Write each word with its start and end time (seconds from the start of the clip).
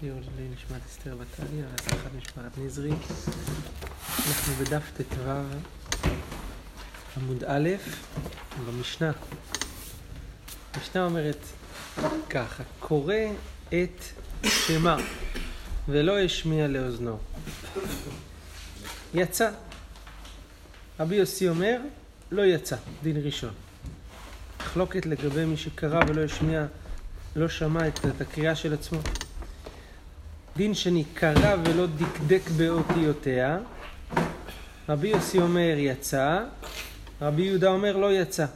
שיעור 0.00 0.20
שלי 0.22 0.48
נשמת 0.48 0.80
אסתר 0.86 1.16
בתליה, 1.16 1.64
והצלחת 1.70 2.10
משפחת 2.16 2.58
נזרי. 2.58 2.90
אנחנו 4.28 4.54
בדף 4.60 4.82
ט"ו 4.96 5.30
עמוד 7.16 7.44
א', 7.44 7.68
במשנה. 8.66 9.12
המשנה 10.74 11.04
אומרת 11.04 11.38
ככה, 12.30 12.62
קורא 12.80 13.14
את 13.68 14.02
שמה 14.44 14.96
ולא 15.88 16.18
השמיע 16.18 16.68
לאוזנו. 16.68 17.18
יצא. 19.14 19.50
רבי 21.00 21.16
יוסי 21.16 21.48
אומר, 21.48 21.80
לא 22.30 22.42
יצא, 22.42 22.76
דין 23.02 23.16
ראשון. 23.24 23.54
מחלוקת 24.60 25.06
לגבי 25.06 25.44
מי 25.44 25.56
שקרא 25.56 26.00
ולא 26.08 26.24
השמיע, 26.24 26.66
לא 27.36 27.48
שמע 27.48 27.88
את 27.88 28.20
הקריאה 28.20 28.54
של 28.54 28.74
עצמו. 28.74 29.00
דין 30.56 30.74
שני, 30.74 31.04
קרא 31.14 31.56
ולא 31.64 31.86
דקדק 31.86 32.42
באותיותיה. 32.56 33.58
רבי 34.88 35.08
יוסי 35.08 35.38
אומר 35.38 35.74
יצא, 35.78 36.44
רבי 37.22 37.42
יהודה 37.42 37.68
אומר 37.68 37.96
לא 37.96 38.12
יצא. 38.12 38.46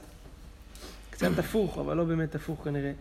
קצת 1.11 1.39
הפוך, 1.39 1.79
אבל 1.79 1.97
לא 1.97 2.05
באמת 2.05 2.35
הפוך 2.35 2.65
כנראה. 2.65 2.93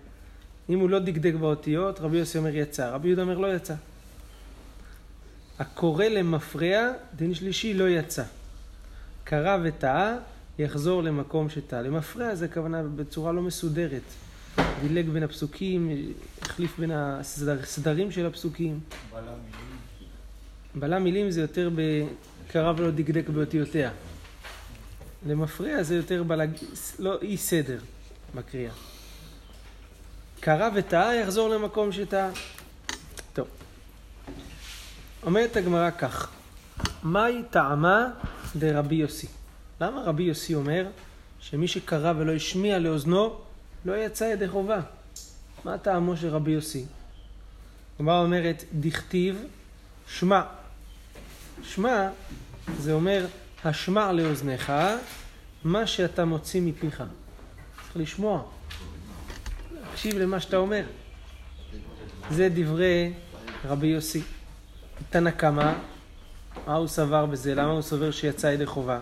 אם 0.69 0.79
הוא 0.79 0.89
לא 0.89 0.99
דקדק 0.99 1.33
באותיות, 1.33 1.99
רבי 1.99 2.17
יוסי 2.17 2.37
אומר 2.37 2.55
יצא, 2.55 2.89
רבי 2.89 3.07
יהודה 3.07 3.21
אומר 3.21 3.37
לא 3.37 3.55
יצא. 3.55 3.73
הקורא 5.59 6.05
למפרע, 6.05 6.91
דין 7.15 7.33
שלישי 7.33 7.73
לא 7.73 7.89
יצא. 7.89 8.23
קרא 9.23 9.57
וטעה, 9.63 10.15
יחזור 10.59 11.03
למקום 11.03 11.49
שטעה. 11.49 11.81
למפרע 11.81 12.35
זה 12.35 12.47
כוונה 12.47 12.83
בצורה 12.83 13.31
לא 13.31 13.41
מסודרת. 13.41 14.28
דילג 14.81 15.09
בין 15.09 15.23
הפסוקים, 15.23 15.91
החליף 16.41 16.79
בין 16.79 16.91
הסדרים 16.91 18.11
של 18.11 18.25
הפסוקים. 18.25 18.79
בלם 20.75 21.03
מילים. 21.03 21.31
זה 21.31 21.41
יותר 21.41 21.69
בקרא 21.75 22.73
ולא 22.77 22.91
דקדק 22.91 23.29
באותיותיה. 23.29 23.91
למפרע 25.27 25.83
זה 25.83 25.95
יותר 25.95 26.23
בלג... 26.23 26.49
לא 26.99 27.21
אי 27.21 27.37
סדר 27.37 27.79
בקריאה. 28.35 28.73
קרא 30.39 30.69
וטעה 30.75 31.15
יחזור 31.15 31.49
למקום 31.49 31.91
שטעה. 31.91 32.29
טוב. 33.33 33.47
אומרת 35.23 35.57
הגמרא 35.57 35.89
כך, 35.91 36.29
מהי 37.03 37.43
טעמה 37.49 38.07
דרבי 38.55 38.95
יוסי? 38.95 39.27
למה 39.81 40.01
רבי 40.01 40.23
יוסי 40.23 40.55
אומר 40.55 40.85
שמי 41.39 41.67
שקרא 41.67 42.13
ולא 42.17 42.31
השמיע 42.31 42.79
לאוזנו 42.79 43.41
לא 43.85 43.97
יצא 43.97 44.23
ידי 44.23 44.47
חובה? 44.47 44.79
מה 45.65 45.77
טעמו 45.77 46.17
של 46.17 46.27
רבי 46.27 46.51
יוסי? 46.51 46.85
הגמרא 47.99 48.23
אומרת, 48.23 48.63
דכתיב 48.73 49.43
שמע. 50.07 50.41
שמע 51.63 52.09
זה 52.77 52.93
אומר, 52.93 53.25
השמע 53.65 54.11
לאוזניך 54.11 54.73
מה 55.63 55.87
שאתה 55.87 56.25
מוציא 56.25 56.61
מפיך. 56.61 57.03
צריך 57.75 57.97
לשמוע. 57.97 58.43
להקשיב 59.71 60.17
למה 60.17 60.39
שאתה 60.39 60.57
אומר. 60.57 60.83
זה 62.31 62.49
דברי 62.53 63.13
רבי 63.65 63.87
יוסי. 63.87 64.21
תנא 65.09 65.31
קמא, 65.31 65.73
מה 66.67 66.75
הוא 66.75 66.87
סבר 66.87 67.25
בזה? 67.25 67.55
למה 67.55 67.71
הוא 67.71 67.81
סובר 67.81 68.11
שיצא 68.11 68.47
ידי 68.47 68.65
חובה? 68.65 68.99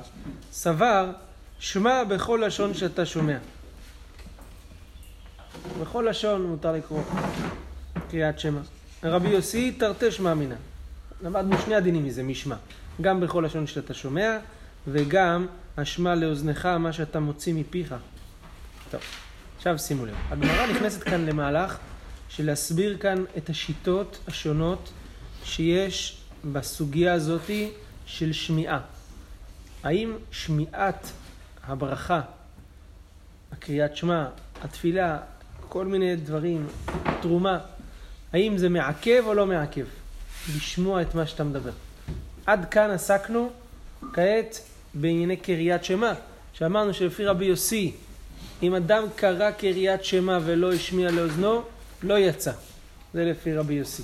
סבר, 0.51 1.11
שמע 1.59 2.03
בכל 2.03 2.43
לשון 2.45 2.73
שאתה 2.73 3.05
שומע. 3.05 3.37
בכל 5.81 6.07
לשון 6.09 6.43
מותר 6.43 6.71
לקרוא 6.71 7.03
קריאת 8.09 8.39
שמע. 8.39 8.59
רבי 9.03 9.29
יוסי 9.29 9.71
תרתי 9.71 10.11
שמע 10.11 10.33
מינא. 10.33 10.55
למדנו 11.23 11.57
שני 11.65 11.75
הדינים 11.75 12.05
מזה, 12.05 12.23
משמע. 12.23 12.55
גם 13.01 13.19
בכל 13.19 13.43
לשון 13.45 13.67
שאתה 13.67 13.93
שומע, 13.93 14.37
וגם 14.87 15.47
השמע 15.77 16.15
לאוזנך 16.15 16.65
מה 16.65 16.93
שאתה 16.93 17.19
מוציא 17.19 17.53
מפיך. 17.53 17.95
טוב, 18.91 19.01
עכשיו 19.57 19.79
שימו 19.79 20.05
לב. 20.05 20.15
הגמרא 20.29 20.67
נכנסת 20.67 21.03
כאן 21.03 21.25
למהלך 21.25 21.77
של 22.29 22.45
להסביר 22.45 22.97
כאן 22.97 23.23
את 23.37 23.49
השיטות 23.49 24.19
השונות 24.27 24.89
שיש 25.43 26.21
בסוגיה 26.51 27.13
הזאתי 27.13 27.71
של 28.05 28.33
שמיעה. 28.33 28.79
האם 29.83 30.13
שמיעת 30.31 31.11
הברכה, 31.63 32.21
הקריאת 33.51 33.97
שמע, 33.97 34.27
התפילה, 34.61 35.17
כל 35.69 35.85
מיני 35.85 36.15
דברים, 36.15 36.67
תרומה, 37.21 37.59
האם 38.33 38.57
זה 38.57 38.69
מעכב 38.69 39.23
או 39.25 39.33
לא 39.33 39.45
מעכב? 39.45 39.85
לשמוע 40.55 41.01
את 41.01 41.15
מה 41.15 41.27
שאתה 41.27 41.43
מדבר. 41.43 41.71
עד 42.45 42.65
כאן 42.65 42.89
עסקנו 42.89 43.49
כעת 44.13 44.59
בענייני 44.93 45.37
קריאת 45.37 45.83
שמע, 45.83 46.13
שאמרנו 46.53 46.93
שלפי 46.93 47.25
רבי 47.25 47.45
יוסי, 47.45 47.93
אם 48.63 48.75
אדם 48.75 49.03
קרא 49.15 49.51
קריאת 49.51 50.05
שמע 50.05 50.39
ולא 50.45 50.73
השמיע 50.73 51.11
לאוזנו, 51.11 51.61
לא 52.03 52.19
יצא. 52.19 52.51
זה 53.13 53.25
לפי 53.25 53.55
רבי 53.55 53.73
יוסי. 53.73 54.03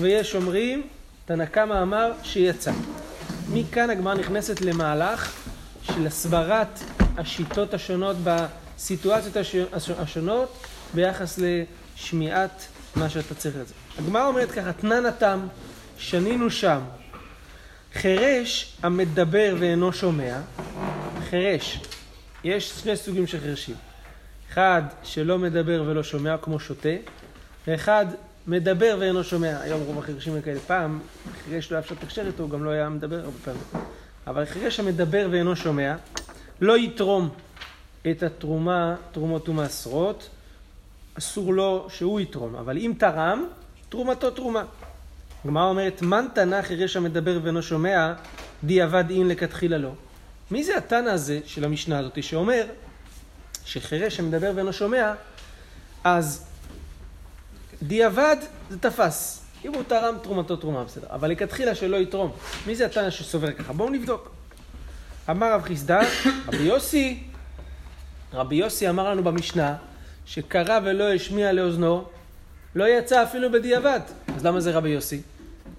ויש 0.00 0.34
אומרים, 0.34 0.86
תנא 1.26 1.44
קמא 1.44 1.82
אמר 1.82 2.12
שיצא. 2.22 2.72
מכאן 3.52 3.90
הגמרא 3.90 4.14
נכנסת 4.14 4.60
למהלך 4.60 5.32
של 5.82 6.06
הסברת 6.06 6.80
השיטות 7.16 7.74
השונות 7.74 8.16
בסיטואציות 8.76 9.36
השונות 9.98 10.66
ביחס 10.94 11.38
לשמיעת 11.38 12.66
מה 12.96 13.08
שאתה 13.08 13.34
צריך 13.34 13.56
לזה. 13.56 13.74
הגמרא 13.98 14.26
אומרת 14.26 14.50
ככה, 14.50 14.72
תנן 14.72 15.06
התם, 15.06 15.46
שנינו 15.98 16.50
שם. 16.50 16.80
חירש 17.94 18.76
המדבר 18.82 19.56
ואינו 19.58 19.92
שומע, 19.92 20.40
חירש, 21.30 21.80
יש 22.44 22.70
שני 22.70 22.96
סוגים 22.96 23.26
של 23.26 23.40
חירשים. 23.40 23.74
אחד 24.52 24.82
שלא 25.02 25.38
מדבר 25.38 25.82
ולא 25.86 26.02
שומע 26.02 26.36
כמו 26.38 26.60
שוטה, 26.60 26.88
ואחד 27.66 28.06
מדבר 28.46 28.96
ואינו 29.00 29.24
שומע. 29.24 29.60
היום 29.60 29.80
רוב 29.82 29.98
החירשים 29.98 30.34
הם 30.34 30.42
כאלה. 30.42 30.60
פעם 30.66 31.00
חירש 31.44 31.72
לא 31.72 31.76
היה 31.76 31.82
אפשר 31.82 31.94
לתקשר 31.94 32.26
איתו, 32.26 32.42
הוא 32.42 32.50
גם 32.50 32.64
לא 32.64 32.70
היה 32.70 32.88
מדבר 32.88 33.16
הרבה 33.16 33.38
פעמים. 33.44 33.62
אבל 34.26 34.44
חירש 34.44 34.80
המדבר 34.80 35.28
ואינו 35.30 35.56
שומע, 35.56 35.94
לא 36.60 36.78
יתרום 36.78 37.30
את 38.10 38.22
התרומה, 38.22 38.94
תרומות 39.12 39.48
ומעשרות, 39.48 40.28
אסור 41.18 41.54
לו 41.54 41.86
שהוא 41.90 42.20
יתרום. 42.20 42.54
אבל 42.54 42.78
אם 42.78 42.92
תרם, 42.98 43.44
תרומתו 43.88 44.30
תרומה. 44.30 44.64
הגמרא 45.44 45.64
אומרת, 45.68 46.02
מן 46.02 46.26
תנא 46.34 46.62
חירש 46.62 46.96
המדבר 46.96 47.38
ואינו 47.42 47.62
שומע, 47.62 48.12
דיעבד 48.64 49.10
אין 49.10 49.28
לכתחילה 49.28 49.78
לא. 49.78 49.90
מי 50.50 50.64
זה 50.64 50.76
התנא 50.76 51.08
הזה 51.08 51.40
של 51.46 51.64
המשנה 51.64 51.98
הזאת 51.98 52.22
שאומר 52.22 52.64
שחירש 53.64 54.20
המדבר 54.20 54.52
ואינו 54.54 54.72
שומע, 54.72 55.12
אז 56.04 56.46
דיעבד 57.82 58.36
זה 58.70 58.78
תפס. 58.78 59.42
אם 59.64 59.74
הוא 59.74 59.82
תרם 59.82 60.14
תרומתו 60.22 60.56
תרומה, 60.56 60.84
בסדר. 60.84 61.06
אבל 61.10 61.30
לכתחילה 61.30 61.74
שלא 61.74 61.96
יתרום. 61.96 62.32
מי 62.66 62.76
זה 62.76 62.86
התנא 62.86 63.10
שסובר 63.10 63.52
ככה? 63.52 63.72
בואו 63.72 63.90
נבדוק. 63.90 64.30
אמר 65.30 65.52
רב 65.52 65.62
חיסדא, 65.62 66.00
רבי 66.48 66.62
יוסי, 66.62 67.22
רבי 68.34 68.56
יוסי 68.56 68.88
אמר 68.88 69.10
לנו 69.10 69.24
במשנה, 69.24 69.76
שקרא 70.26 70.80
ולא 70.84 71.12
השמיע 71.12 71.52
לאוזנו, 71.52 72.04
לא 72.74 72.88
יצא 72.88 73.22
אפילו 73.22 73.52
בדיעבד. 73.52 74.00
אז 74.36 74.46
למה 74.46 74.60
זה 74.60 74.70
רבי 74.70 74.88
יוסי? 74.88 75.22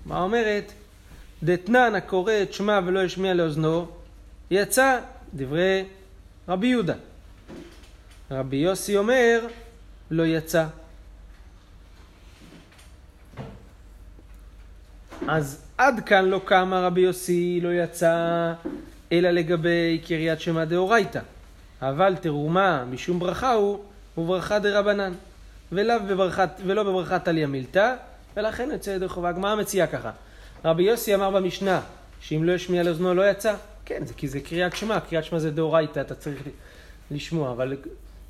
מה 0.05 0.21
אומרת? 0.21 0.71
דתנן 1.43 1.95
הקורא 1.95 2.33
את 2.41 2.53
שמע 2.53 2.79
ולא 2.85 3.03
השמיע 3.03 3.33
לאוזנו, 3.33 3.87
יצא 4.51 4.99
דברי 5.33 5.83
רבי 6.47 6.67
יהודה. 6.67 6.95
רבי 8.31 8.57
יוסי 8.57 8.97
אומר, 8.97 9.47
לא 10.11 10.23
יצא. 10.25 10.65
אז 15.27 15.61
עד 15.77 15.99
כאן 16.05 16.25
לא 16.25 16.41
קמה 16.45 16.79
רבי 16.79 17.01
יוסי, 17.01 17.59
לא 17.63 17.73
יצא, 17.73 18.53
אלא 19.11 19.29
לגבי 19.29 20.01
קריית 20.07 20.41
שמע 20.41 20.65
דאורייתא. 20.65 21.19
אבל 21.81 22.15
תרומה 22.15 22.85
משום 22.91 23.19
ברכה 23.19 23.53
הוא, 23.53 23.79
הוא 24.15 24.27
ברכה 24.27 24.59
דרבנן. 24.59 25.13
ולא 25.71 25.97
בברכת, 25.97 26.49
ולא 26.65 26.83
בברכת 26.83 27.25
תליא 27.25 27.45
מילתא, 27.45 27.95
ולכן 28.37 28.69
יוצא 28.71 28.89
ידי 28.91 29.07
חובה. 29.07 29.29
הגמרא 29.29 29.55
מציעה 29.55 29.87
ככה. 29.87 30.11
רבי 30.65 30.83
יוסי 30.83 31.15
אמר 31.15 31.29
במשנה, 31.29 31.81
שאם 32.21 32.43
לא 32.43 32.51
ישמיע 32.51 32.83
לאוזנו 32.83 33.13
לא 33.13 33.29
יצא. 33.29 33.55
כן, 33.85 34.05
זה 34.05 34.13
כי 34.13 34.27
זה 34.27 34.39
קריאת 34.39 34.75
שמע, 34.75 34.99
קריאת 34.99 35.23
שמע 35.23 35.39
זה 35.39 35.51
דאורייתא, 35.51 35.99
אתה 35.99 36.15
צריך 36.15 36.43
לשמוע, 37.11 37.51
אבל, 37.51 37.77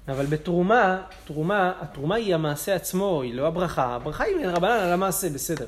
אבל 0.07 0.25
בתרומה, 0.25 1.01
תרומה, 1.25 1.73
התרומה 1.81 2.15
היא 2.15 2.35
המעשה 2.35 2.75
עצמו, 2.75 3.21
היא 3.21 3.33
לא 3.33 3.47
הברכה. 3.47 3.95
הברכה 3.95 4.23
היא 4.23 4.47
רבנן 4.47 4.79
על 4.79 4.93
המעשה, 4.93 5.29
בסדר. 5.29 5.65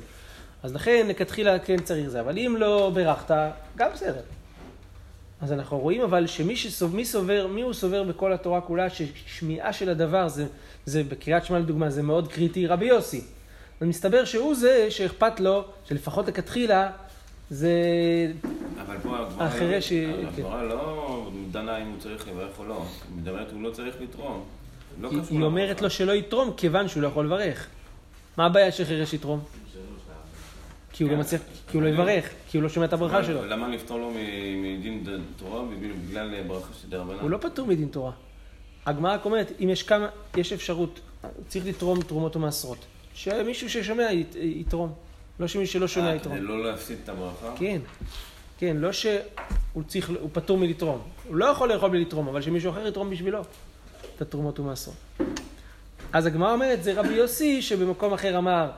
אז 0.62 0.74
לכן 0.74 1.06
לכתחילה 1.08 1.58
כן 1.58 1.80
צריך 1.80 2.08
זה, 2.08 2.20
אבל 2.20 2.38
אם 2.38 2.56
לא 2.58 2.90
בירכת, 2.94 3.34
גם 3.76 3.88
בסדר. 3.94 4.20
אז 5.42 5.52
אנחנו 5.52 5.78
רואים 5.78 6.00
אבל 6.00 6.26
שמי 6.26 6.56
שסובר, 6.56 6.96
מי 6.96 7.04
סובר, 7.04 7.46
מי 7.46 7.62
הוא 7.62 7.72
סובר 7.72 8.02
בכל 8.02 8.32
התורה 8.32 8.60
כולה, 8.60 8.86
ששמיעה 8.90 9.72
של 9.72 9.88
הדבר 9.90 10.28
זה, 10.28 10.46
זה 10.86 11.02
בקריאת 11.04 11.44
שמע 11.44 11.58
לדוגמה, 11.58 11.90
זה 11.90 12.02
מאוד 12.02 12.28
קריטי, 12.28 12.66
רבי 12.66 12.86
יוסי. 12.86 13.20
אז 13.80 13.86
מסתבר 13.88 14.24
שהוא 14.24 14.54
זה 14.54 14.86
שאכפת 14.90 15.40
לו, 15.40 15.64
שלפחות 15.84 16.28
לכתחילה, 16.28 16.90
זה 17.50 17.72
אבל 18.86 18.96
פה 19.02 19.18
הגמרא 19.18 19.44
החירש 19.46 19.90
היא- 19.90 20.08
הגמרא 20.38 20.62
לא 20.62 21.30
דנה 21.50 21.78
אם 21.78 21.86
הוא 21.86 21.98
צריך 21.98 22.28
לברך 22.28 22.58
או 22.58 22.64
לא. 22.64 22.74
היא 22.74 23.22
מדברת, 23.22 23.52
הוא 23.52 23.62
לא 23.62 23.70
צריך 23.70 23.94
לתרום. 24.00 24.44
לא 25.00 25.10
היא- 25.10 25.20
היא 25.30 25.42
אומרת. 25.42 25.82
לו 25.82 25.90
שלא 25.90 26.12
יתרום 26.12 26.52
כיוון 26.56 26.88
שהוא 26.88 27.02
לא 27.02 27.08
יכול 27.08 27.26
לברך. 27.26 27.66
מה 28.36 28.46
הבעיה 28.46 28.72
שחירש 28.72 29.12
יתרום? 29.14 29.40
כי 31.00 31.04
הוא 31.04 31.10
לא 31.10 31.16
כן. 31.16 31.20
מצליח, 31.20 31.40
כי 31.70 31.76
הוא 31.76 31.82
לא 31.82 31.88
יברך, 31.88 32.28
כי 32.50 32.56
הוא 32.56 32.62
לא 32.62 32.68
שומע 32.68 32.86
את 32.86 32.92
הברכה 32.92 33.24
שלו. 33.24 33.46
למה 33.46 33.68
לפתור 33.68 33.98
לו 33.98 34.10
מדין 34.62 35.04
תורה 35.36 35.62
בגלל 36.08 36.42
ברכה 36.46 36.74
של 36.82 36.90
דרבנן? 36.90 37.18
הוא 37.20 37.30
לא 37.30 37.38
פטור 37.38 37.66
מדין 37.66 37.88
תורה. 37.88 38.12
הגמרא 38.86 39.14
רק 39.14 39.24
אומרת, 39.24 39.52
אם 39.64 39.68
יש 39.70 39.82
כמה, 39.82 40.08
יש 40.36 40.52
אפשרות, 40.52 41.00
צריך 41.48 41.66
לתרום 41.66 42.02
תרומות 42.02 42.36
ומעשרות. 42.36 42.78
שמישהו 43.14 43.70
ששומע 43.70 44.12
ית- 44.12 44.34
יתרום. 44.40 44.92
לא 45.40 45.46
שמישהו 45.46 45.72
שלא 45.72 45.88
שומע 45.88 46.10
אה, 46.10 46.14
יתרום. 46.14 46.36
כדי 46.36 46.44
לא 46.46 46.64
להפסיד 46.64 46.98
את 47.04 47.08
הברכה? 47.08 47.54
כן, 47.58 47.80
כן, 48.58 48.76
לא 48.76 48.92
שהוא 48.92 49.20
צריך, 49.86 50.10
הוא 50.20 50.30
פטור 50.32 50.58
מלתרום. 50.58 51.00
הוא 51.28 51.36
לא 51.36 51.44
יכול 51.44 51.72
לאכול 51.72 51.90
בלי 51.90 52.00
לתרום, 52.00 52.28
אבל 52.28 52.42
שמישהו 52.42 52.70
אחר 52.70 52.86
יתרום 52.86 53.10
בשבילו 53.10 53.40
את 54.16 54.22
התרומות 54.22 54.60
ומעשרות. 54.60 54.96
אז 56.12 56.26
הגמרא 56.26 56.52
אומרת, 56.52 56.82
זה 56.82 57.00
רבי 57.00 57.14
יוסי 57.14 57.62
שבמקום 57.62 58.12
אחר 58.12 58.38
אמר 58.38 58.70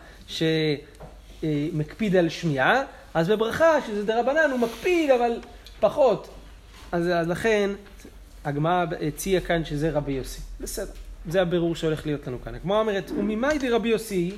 שמקפיד 1.43 2.17
על 2.17 2.29
שמיעה, 2.29 2.83
אז 3.15 3.29
בברכה, 3.29 3.73
שזה 3.87 4.05
דרבנן, 4.05 4.51
הוא 4.51 4.61
מקפיד, 4.61 5.11
אבל 5.11 5.33
פחות. 5.81 6.29
אז, 6.93 7.09
אז 7.09 7.29
לכן, 7.29 7.71
הגמרא 8.45 8.85
הציעה 9.09 9.41
כאן 9.41 9.65
שזה 9.65 9.91
רבי 9.91 10.13
יוסי. 10.13 10.41
בסדר, 10.61 10.93
זה 11.29 11.43
הבירור 11.43 11.77
שהולך 11.77 12.07
להיות 12.07 12.27
לנו 12.27 12.43
כאן. 12.45 12.55
הגמרא 12.55 12.81
אומרת, 12.81 13.11
וממאי 13.11 13.59
דרבי 13.59 13.89
יוסי, 13.89 14.33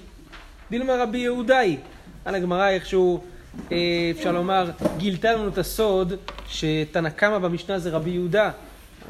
דילמה 0.70 0.96
רבי 1.02 1.18
יהודאי. 1.18 1.76
על 2.24 2.34
הגמרא 2.34 2.68
איכשהו, 2.68 3.24
אה, 3.72 3.76
אפשר 4.10 4.32
לומר, 4.32 4.70
גילתה 4.96 5.32
לנו 5.32 5.48
את 5.48 5.58
הסוד 5.58 6.12
שתנא 6.48 7.10
קמא 7.10 7.38
במשנה 7.38 7.78
זה 7.78 7.90
רבי 7.90 8.10
יהודה. 8.10 8.50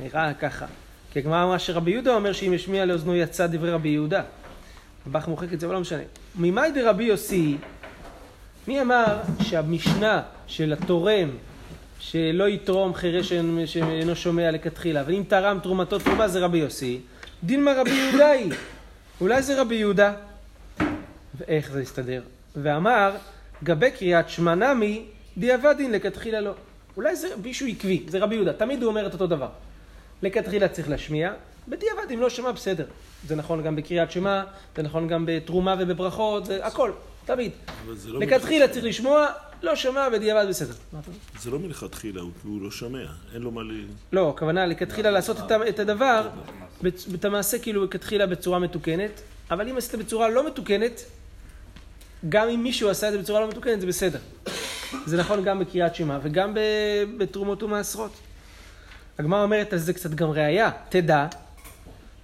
נראה 0.02 0.34
ככה. 0.34 0.66
כי 1.12 1.18
הגמרא 1.18 1.44
אמרה 1.44 1.58
שרבי 1.58 1.90
יהודה 1.90 2.14
אומר 2.14 2.32
שאם 2.32 2.52
ישמיע 2.52 2.84
לאוזנו 2.84 3.16
יצא 3.16 3.46
דברי 3.46 3.70
רבי 3.70 3.88
יהודה. 3.88 4.22
הבח 5.06 5.28
מוחק 5.28 5.52
את 5.52 5.60
זה, 5.60 5.66
אבל 5.66 5.74
לא 5.74 5.80
משנה. 5.80 6.02
ממאי 6.38 6.70
דרבי 6.72 7.04
יוסי, 7.04 7.56
מי 8.68 8.80
אמר 8.80 9.20
שהמשנה 9.42 10.22
של 10.46 10.72
התורם 10.72 11.30
שלא 11.98 12.48
יתרום 12.48 12.94
חירש 12.94 13.32
שאינו 13.66 14.16
שומע 14.16 14.50
לכתחילה, 14.50 15.00
אבל 15.00 15.14
אם 15.14 15.22
תרם 15.28 15.58
תרומתו 15.62 15.98
תרומה 15.98 16.28
זה 16.28 16.40
רבי 16.40 16.58
יוסי, 16.58 17.00
דילמה 17.44 17.72
רבי 17.76 17.90
יהודאי. 17.90 18.48
אולי 19.20 19.42
זה 19.42 19.60
רבי 19.60 19.74
יהודה? 19.74 20.12
ואיך 21.34 21.70
זה 21.70 21.82
יסתדר? 21.82 22.22
ואמר, 22.56 23.16
גבי 23.64 23.90
קריאת 23.90 24.28
שמע 24.28 24.54
נמי, 24.54 25.04
דיעבדין 25.36 25.92
לכתחילה 25.92 26.40
לא. 26.40 26.54
אולי 26.96 27.16
זה 27.16 27.28
מישהו 27.42 27.66
עקבי, 27.66 28.02
זה 28.08 28.18
רבי 28.18 28.34
יהודה, 28.34 28.52
תמיד 28.52 28.82
הוא 28.82 28.88
אומר 28.90 29.06
את 29.06 29.12
אותו 29.12 29.26
דבר. 29.26 29.48
לכתחילה 30.22 30.68
צריך 30.68 30.88
להשמיע, 30.88 31.32
בדיעבד 31.68 32.10
אם 32.14 32.20
לא 32.20 32.30
שמע 32.30 32.52
בסדר. 32.52 32.84
זה 33.26 33.36
נכון 33.36 33.62
גם 33.62 33.76
בקריאת 33.76 34.10
שמע, 34.10 34.42
זה 34.76 34.82
נכון 34.82 35.08
גם 35.08 35.24
בתרומה 35.28 35.74
ובברכות, 35.78 36.46
זה 36.46 36.66
הכל, 36.66 36.90
תמיד. 37.24 37.50
לא 38.06 38.20
לכתחילה 38.20 38.68
צריך 38.68 38.84
לשמוע, 38.84 39.26
לא 39.62 39.76
שמע, 39.76 40.08
בדיעבד 40.08 40.46
בסדר. 40.48 40.72
זה 41.40 41.50
לא 41.50 41.58
מלכתחילה, 41.58 42.20
הוא 42.44 42.62
לא 42.62 42.70
שומע, 42.70 43.04
אין 43.34 43.42
לו 43.42 43.50
מה 43.50 43.62
ל... 43.62 43.84
לא, 44.12 44.28
הכוונה 44.30 44.66
לכתחילה 44.66 45.10
לעשות 45.10 45.36
את 45.46 45.50
ה- 45.50 45.68
את 45.68 45.78
הדבר, 45.78 46.28
את 47.14 47.24
המעשה 47.24 47.58
כאילו 47.58 47.84
לכתחילה 47.84 48.26
בצורה 48.26 48.58
מתוקנת, 48.58 49.10
אבל 49.50 49.68
אם 49.68 49.76
עשית 49.76 49.94
בצורה 49.94 50.28
לא 50.28 50.46
מתוקנת, 50.46 51.04
גם 52.28 52.48
אם 52.48 52.62
מישהו 52.62 52.88
עשה 52.90 53.08
את 53.08 53.12
זה 53.12 53.18
בצורה 53.18 53.40
לא 53.40 53.48
מתוקנת, 53.48 53.80
זה 53.80 53.86
בסדר. 53.86 54.18
זה 55.06 55.16
נכון 55.16 55.44
גם 55.44 55.58
בקריאת 55.58 55.94
שמע 55.94 56.18
וגם 56.22 56.52
בתרומות 57.18 57.62
ומעשרות. 57.62 58.12
הגמרא 59.18 59.42
אומרת 59.42 59.72
על 59.72 59.78
זה 59.78 59.92
קצת 59.92 60.10
גם 60.10 60.30
ראייה, 60.30 60.70
תדע, 60.88 61.26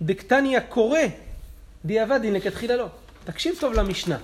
דקטניה 0.02 0.60
קורא, 0.60 0.98
דיעבדין 1.84 2.34
לכתחילה 2.34 2.76
לא. 2.76 2.86
תקשיב 3.24 3.54
טוב 3.60 3.72
למשנה. 3.72 4.18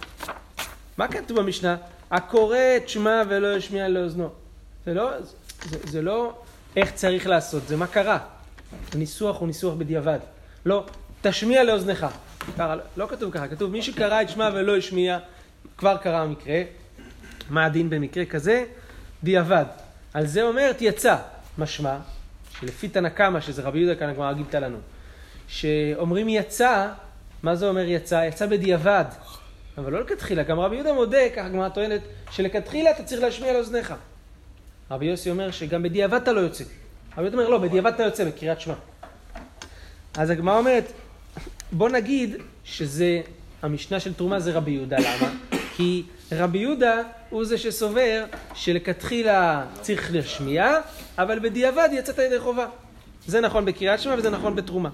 מה 0.99 1.08
כתוב 1.08 1.40
במשנה? 1.40 1.76
הקורא 2.11 2.58
את 2.76 2.88
שמע 2.88 3.23
ולא 3.28 3.56
ישמיע 3.56 3.88
לאוזנו. 3.88 4.28
זה 4.87 4.94
לא, 4.94 5.11
זה, 5.64 5.78
זה 5.84 6.02
לא 6.02 6.34
איך 6.76 6.93
צריך 6.93 7.26
לעשות, 7.26 7.69
זה 7.69 7.76
מה 7.76 7.87
קרה. 7.87 8.19
הניסוח 8.93 9.38
הוא 9.38 9.46
ניסוח 9.46 9.75
בדיעבד. 9.75 10.19
לא, 10.67 10.84
תשמיע 11.23 11.64
לאוזנך. 11.64 12.06
ככה, 12.58 12.76
לא 12.96 13.06
כתוב 13.06 13.32
ככה, 13.32 13.49
כתוב 13.49 13.70
מי 13.70 13.82
שקרא 13.82 14.22
את 14.22 14.29
שמע 14.29 14.50
ולא 14.55 14.76
השמיע, 14.76 15.19
כבר 15.79 15.96
קרה 15.96 16.22
המקרה. 16.22 16.62
מה 17.50 17.64
הדין 17.64 17.90
במקרה 17.90 18.25
כזה? 18.25 18.64
דיעבד. 19.22 19.64
על 20.14 20.26
זה 20.26 20.43
אומרת 20.43 20.76
יצא. 20.81 21.17
משמע, 21.58 21.96
שלפי 22.61 22.88
תנא 22.88 23.08
קמא, 23.08 23.40
שזה 23.40 23.62
רבי 23.62 23.79
יהודה 23.79 23.94
כאן 23.94 24.08
הגמרא 24.08 24.32
גילתה 24.32 24.61
לנו, 24.61 24.79
שאומרים 25.48 26.28
יצא, 26.28 26.88
מה 27.43 27.56
זה 27.56 27.69
אומר 27.69 27.84
יצא? 27.84 28.25
יצא 28.28 28.46
בדיעבד. 28.46 29.04
אבל 29.78 29.93
לא 29.93 30.00
לכתחילה, 30.00 30.43
גם 30.43 30.60
רבי 30.60 30.75
יהודה 30.75 30.93
מודה, 30.93 31.19
ככה 31.37 31.46
הגמרא 31.46 31.69
טוענת, 31.69 32.00
שלכתחילה 32.31 32.90
אתה 32.90 33.02
צריך 33.02 33.22
להשמיע 33.22 33.52
לאוזניך. 33.52 33.94
רבי 34.90 35.06
יוסי 35.06 35.31
אומר 35.31 35.50
שגם 35.50 35.82
בדיעבד 35.82 36.20
אתה 36.22 36.32
לא 36.32 36.40
יוצא. 36.40 36.64
רבי 37.12 37.22
יהודה 37.22 37.38
אומר, 37.38 37.48
לא, 37.48 37.58
בדיעבד 37.58 37.93
אתה 37.93 38.02
יוצא 38.02 38.25
בקריאת 38.25 38.60
שמע. 38.60 38.75
אז 40.19 40.31
הגמרא 40.31 40.58
אומרת, 40.58 40.93
בוא 41.72 41.88
נגיד 41.88 42.37
שזה, 42.64 43.20
המשנה 43.62 44.00
של 44.00 44.14
תרומה 44.14 44.40
זה 44.40 44.52
רבי 44.52 44.70
יהודה, 44.70 44.96
למה? 44.98 45.31
כי 45.76 46.02
רבי 46.32 46.58
יהודה 46.58 47.02
הוא 47.31 47.44
זה 47.44 47.58
שסובר 47.58 48.25
שלכתחילה 48.54 49.64
צריך 49.81 50.12
להשמיע, 50.12 50.78
אבל 51.19 51.38
בדיעבד 51.38 51.88
יצאת 51.93 52.19
ידי 52.19 52.40
חובה. 52.40 52.66
זה 53.26 53.40
נכון 53.40 53.64
בקריאת 53.64 54.00
שמע 54.00 54.14
וזה 54.19 54.31
נכון 54.31 54.56
בתרומה. 54.56 54.90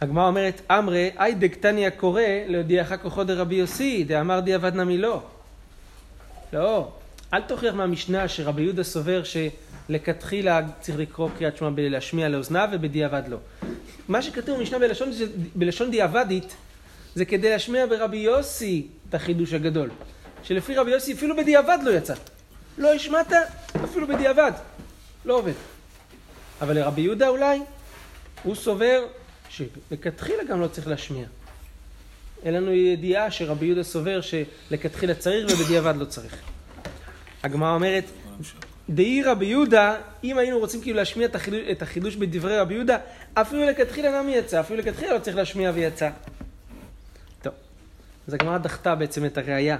הגמרא 0.00 0.26
אומרת, 0.26 0.60
אמרי, 0.70 1.10
אי 1.20 1.34
דקתניא 1.34 1.90
קורא 1.90 2.22
להודיעך 2.46 2.92
כוחו 3.02 3.24
דרבי 3.24 3.54
יוסי, 3.54 4.04
דאמר 4.04 4.40
דיעבד 4.40 4.74
נמי 4.74 4.98
לא. 4.98 5.22
לא, 6.52 6.88
אל 7.34 7.40
תוכיח 7.40 7.74
מהמשנה 7.74 8.28
שרבי 8.28 8.62
יהודה 8.62 8.84
סובר 8.84 9.22
שלכתחילה 9.24 10.60
צריך 10.80 10.98
לקרוא 10.98 11.28
קריאת 11.38 11.56
שמע 11.56 11.70
בלהשמיע 11.70 12.28
לאוזניו 12.28 12.68
ובדיעבד 12.72 13.22
לא. 13.28 13.38
מה 14.08 14.22
שכתוב 14.22 14.58
במשנה 14.58 14.78
בלשון, 14.78 15.10
בלשון 15.54 15.90
דיעבדית 15.90 16.56
זה 17.14 17.24
כדי 17.24 17.50
להשמיע 17.50 17.86
ברבי 17.86 18.16
יוסי 18.16 18.86
את 19.08 19.14
החידוש 19.14 19.52
הגדול. 19.52 19.90
שלפי 20.42 20.74
רבי 20.74 20.90
יוסי 20.90 21.12
אפילו 21.12 21.36
בדיעבד 21.36 21.78
לא 21.82 21.90
יצא. 21.90 22.14
לא 22.78 22.94
השמעת, 22.94 23.32
אפילו 23.84 24.06
בדיעבד. 24.06 24.52
לא 25.24 25.34
עובד. 25.34 25.52
אבל 26.60 26.76
לרבי 26.78 27.00
יהודה 27.00 27.28
אולי, 27.28 27.60
הוא 28.42 28.54
סובר 28.54 29.04
שלכתחילה 29.56 30.44
גם 30.44 30.60
לא 30.60 30.68
צריך 30.68 30.88
להשמיע. 30.88 31.26
אין 32.42 32.54
לנו 32.54 32.72
ידיעה 32.72 33.30
שרבי 33.30 33.66
יהודה 33.66 33.82
סובר 33.82 34.20
שלכתחילה 34.20 35.14
צריך 35.14 35.52
ובדיעבד 35.52 35.94
לא 35.96 36.04
צריך. 36.04 36.36
הגמרא 37.42 37.74
אומרת, 37.74 38.04
דאי 38.90 39.22
רבי 39.22 39.46
יהודה, 39.46 39.96
אם 40.24 40.38
היינו 40.38 40.58
רוצים 40.58 40.80
כאילו 40.80 40.96
להשמיע 40.96 41.26
את 41.26 41.34
החידוש, 41.34 41.60
את 41.70 41.82
החידוש 41.82 42.16
בדברי 42.16 42.58
רבי 42.58 42.74
יהודה, 42.74 42.98
אפילו 43.34 43.64
לכתחילה 43.64 44.22
נמי 44.22 44.34
יצא, 44.34 44.60
אפילו 44.60 44.78
לכתחילה 44.78 45.14
לא 45.14 45.18
צריך 45.18 45.36
להשמיע 45.36 45.72
ויצא. 45.74 46.10
טוב, 47.42 47.52
אז 48.28 48.34
הגמרא 48.34 48.58
דחתה 48.58 48.94
בעצם 48.94 49.24
את 49.24 49.38
הראייה 49.38 49.76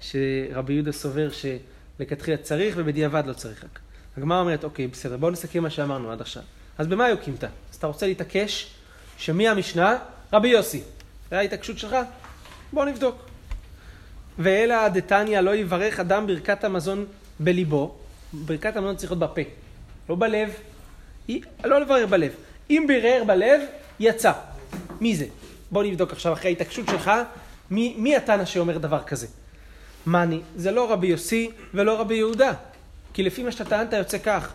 שרבי 0.00 0.72
יהודה 0.72 0.92
סובר 0.92 1.28
שלכתחילה 1.30 2.36
צריך 2.36 2.74
ובדיעבד 2.78 3.22
לא 3.26 3.32
צריך 3.32 3.64
רק. 3.64 3.78
הגמרא 4.16 4.40
אומרת, 4.40 4.64
אוקיי, 4.64 4.86
בסדר, 4.86 5.16
בואו 5.16 5.30
נסכם 5.30 5.62
מה 5.62 5.70
שאמרנו 5.70 6.12
עד 6.12 6.20
עכשיו. 6.20 6.42
אז 6.78 6.86
במה 6.86 7.08
יוקימת? 7.08 7.44
אז 7.44 7.76
אתה 7.78 7.86
רוצה 7.86 8.06
להתעקש 8.06 8.75
שמי 9.18 9.48
המשנה? 9.48 9.98
רבי 10.32 10.48
יוסי. 10.48 10.82
זה 11.30 11.38
ההתעקשות 11.38 11.78
שלך? 11.78 11.96
בוא 12.72 12.84
נבדוק. 12.84 13.16
ואלא 14.38 14.88
דתניא 14.88 15.40
לא 15.40 15.54
יברך 15.54 16.00
אדם 16.00 16.26
ברכת 16.26 16.64
המזון 16.64 17.06
בליבו, 17.40 17.94
ברכת 18.32 18.76
המזון 18.76 18.96
צריך 18.96 19.12
להיות 19.12 19.32
בפה, 19.32 19.40
לא 20.08 20.14
בלב, 20.14 20.50
לא 21.64 21.80
לברר 21.80 22.06
בלב. 22.06 22.32
אם 22.70 22.84
בירר 22.88 23.24
בלב, 23.26 23.60
יצא. 24.00 24.32
מי 25.00 25.16
זה? 25.16 25.26
בוא 25.70 25.84
נבדוק 25.84 26.12
עכשיו 26.12 26.32
אחרי 26.32 26.50
ההתעקשות 26.50 26.86
שלך, 26.88 27.10
מי, 27.70 27.94
מי 27.98 28.16
התנא 28.16 28.44
שאומר 28.44 28.78
דבר 28.78 29.02
כזה? 29.02 29.26
מאני, 30.06 30.40
זה 30.56 30.70
לא 30.70 30.92
רבי 30.92 31.06
יוסי 31.06 31.50
ולא 31.74 32.00
רבי 32.00 32.14
יהודה. 32.14 32.52
כי 33.14 33.22
לפי 33.22 33.42
מה 33.42 33.52
שאתה 33.52 33.64
טענת 33.64 33.92
יוצא 33.92 34.18
כך. 34.18 34.52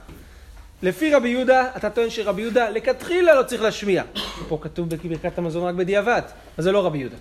לפי 0.82 1.14
רבי 1.14 1.30
יהודה, 1.30 1.70
אתה 1.78 1.90
טוען 1.90 2.10
שרבי 2.10 2.42
יהודה 2.42 2.70
לכתחילה 2.70 3.36
לא 3.36 3.44
צריך 3.44 3.62
להשמיע. 3.62 4.04
פה 4.50 4.58
כתוב 4.62 4.90
בברכת 4.90 5.38
המזון 5.38 5.64
רק 5.64 5.76
בדיעבד, 5.76 6.22
אז 6.58 6.64
זה 6.64 6.72
לא 6.72 6.86
רבי 6.86 6.98
יהודה. 6.98 7.16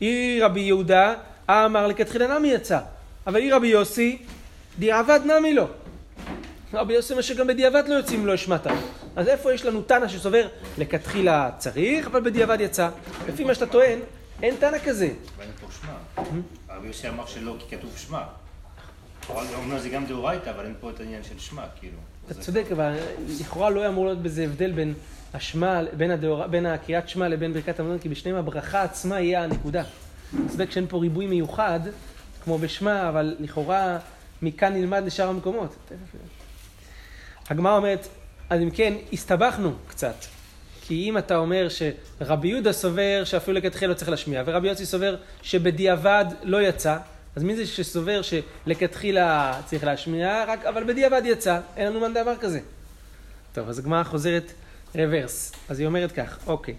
היא 0.00 0.44
רבי 0.44 0.60
יהודה, 0.60 1.14
אמר 1.50 1.86
לכתחילה 1.86 2.38
נמי 2.38 2.48
יצא. 2.48 2.78
אבל 3.26 3.40
היא 3.40 3.54
רבי 3.54 3.66
יוסי, 3.66 4.22
דיעבד 4.78 5.20
נמי 5.24 5.54
לא. 5.54 5.66
רבי 6.74 6.94
יוסי 6.94 7.12
אומר 7.12 7.22
שגם 7.22 7.46
בדיעבד 7.46 7.88
לא 7.88 7.94
יוצאים 7.94 8.20
אם 8.20 8.26
לא 8.26 8.34
השמעת. 8.34 8.66
אז 9.16 9.28
איפה 9.28 9.54
יש 9.54 9.64
לנו 9.64 9.82
תנא 9.82 10.08
שסובר 10.08 10.48
לכתחילה 10.78 11.50
צריך, 11.58 12.06
אבל 12.06 12.20
בדיעבד 12.20 12.60
יצא. 12.60 12.88
לפי 13.28 13.44
מה 13.44 13.54
שאתה 13.54 13.66
טוען, 13.66 13.98
אין 14.42 14.54
תנא 14.58 14.78
כזה. 14.78 15.08
אבל 15.36 15.44
אין 15.44 15.52
פה 15.60 15.66
שמע. 15.80 16.24
הרבי 16.68 16.86
יוסי 16.86 17.08
אמר 17.08 17.26
שלא, 17.26 17.56
כי 17.58 17.76
כתוב 17.76 17.90
שמע. 17.96 18.22
אומנם 19.54 19.78
זה 19.78 19.88
גם 19.88 20.06
דאורייתא, 20.06 20.50
אבל 20.50 20.64
אין 20.64 20.74
פה 20.80 20.90
את 20.90 21.00
העניין 21.00 21.22
של 21.22 21.38
שמע, 21.38 21.62
כאילו. 21.80 21.96
אתה 22.26 22.34
צודק, 22.34 22.64
אבל 22.72 22.96
לכאורה 23.40 23.70
לא 23.70 23.88
אמור 23.88 24.04
להיות 24.06 24.22
בזה 24.22 24.44
הבדל 24.44 24.72
בין 24.72 24.94
השמע, 25.34 25.80
בין, 25.96 26.10
הדאור, 26.10 26.46
בין 26.46 26.66
הקריאת 26.66 27.08
שמע 27.08 27.28
לבין 27.28 27.52
ברכת 27.52 27.80
המזון, 27.80 27.98
כי 27.98 28.08
בשניהם 28.08 28.36
הברכה 28.36 28.82
עצמה 28.82 29.20
יהיה 29.20 29.44
הנקודה. 29.44 29.82
צודק 30.48 30.70
שאין 30.70 30.86
פה 30.88 30.98
ריבוי 30.98 31.26
מיוחד, 31.26 31.80
כמו 32.44 32.58
בשמע, 32.58 33.08
אבל 33.08 33.36
לכאורה 33.40 33.98
מכאן 34.42 34.72
נלמד 34.72 35.02
לשאר 35.06 35.28
המקומות. 35.28 35.76
הגמרא 37.48 37.76
אומרת, 37.76 38.08
אז 38.50 38.60
אם 38.60 38.70
כן, 38.70 38.94
הסתבכנו 39.12 39.72
קצת. 39.86 40.14
כי 40.80 41.08
אם 41.08 41.18
אתה 41.18 41.36
אומר 41.36 41.68
שרבי 41.68 42.48
יהודה 42.48 42.72
סובר 42.72 43.22
שאפילו 43.24 43.58
לכתחילה 43.58 43.92
לא 43.92 43.96
צריך 43.96 44.10
להשמיע, 44.10 44.42
ורבי 44.46 44.68
יוסי 44.68 44.86
סובר 44.86 45.16
שבדיעבד 45.42 46.24
לא 46.42 46.62
יצא, 46.62 46.96
אז 47.36 47.42
מי 47.42 47.56
זה 47.56 47.66
שסובר 47.66 48.20
שלכתחילה 48.22 49.60
צריך 49.66 49.84
להשמיע, 49.84 50.44
רק, 50.48 50.64
אבל 50.64 50.84
בדיעבד 50.84 51.22
יצא, 51.24 51.60
אין 51.76 51.86
לנו 51.86 52.00
מאן 52.00 52.14
דבר 52.14 52.36
כזה. 52.36 52.60
טוב, 53.52 53.68
אז 53.68 53.78
הגמרא 53.78 54.02
חוזרת 54.02 54.52
רוורס. 54.94 55.52
אז 55.68 55.78
היא 55.78 55.86
אומרת 55.86 56.12
כך, 56.12 56.38
אוקיי. 56.46 56.74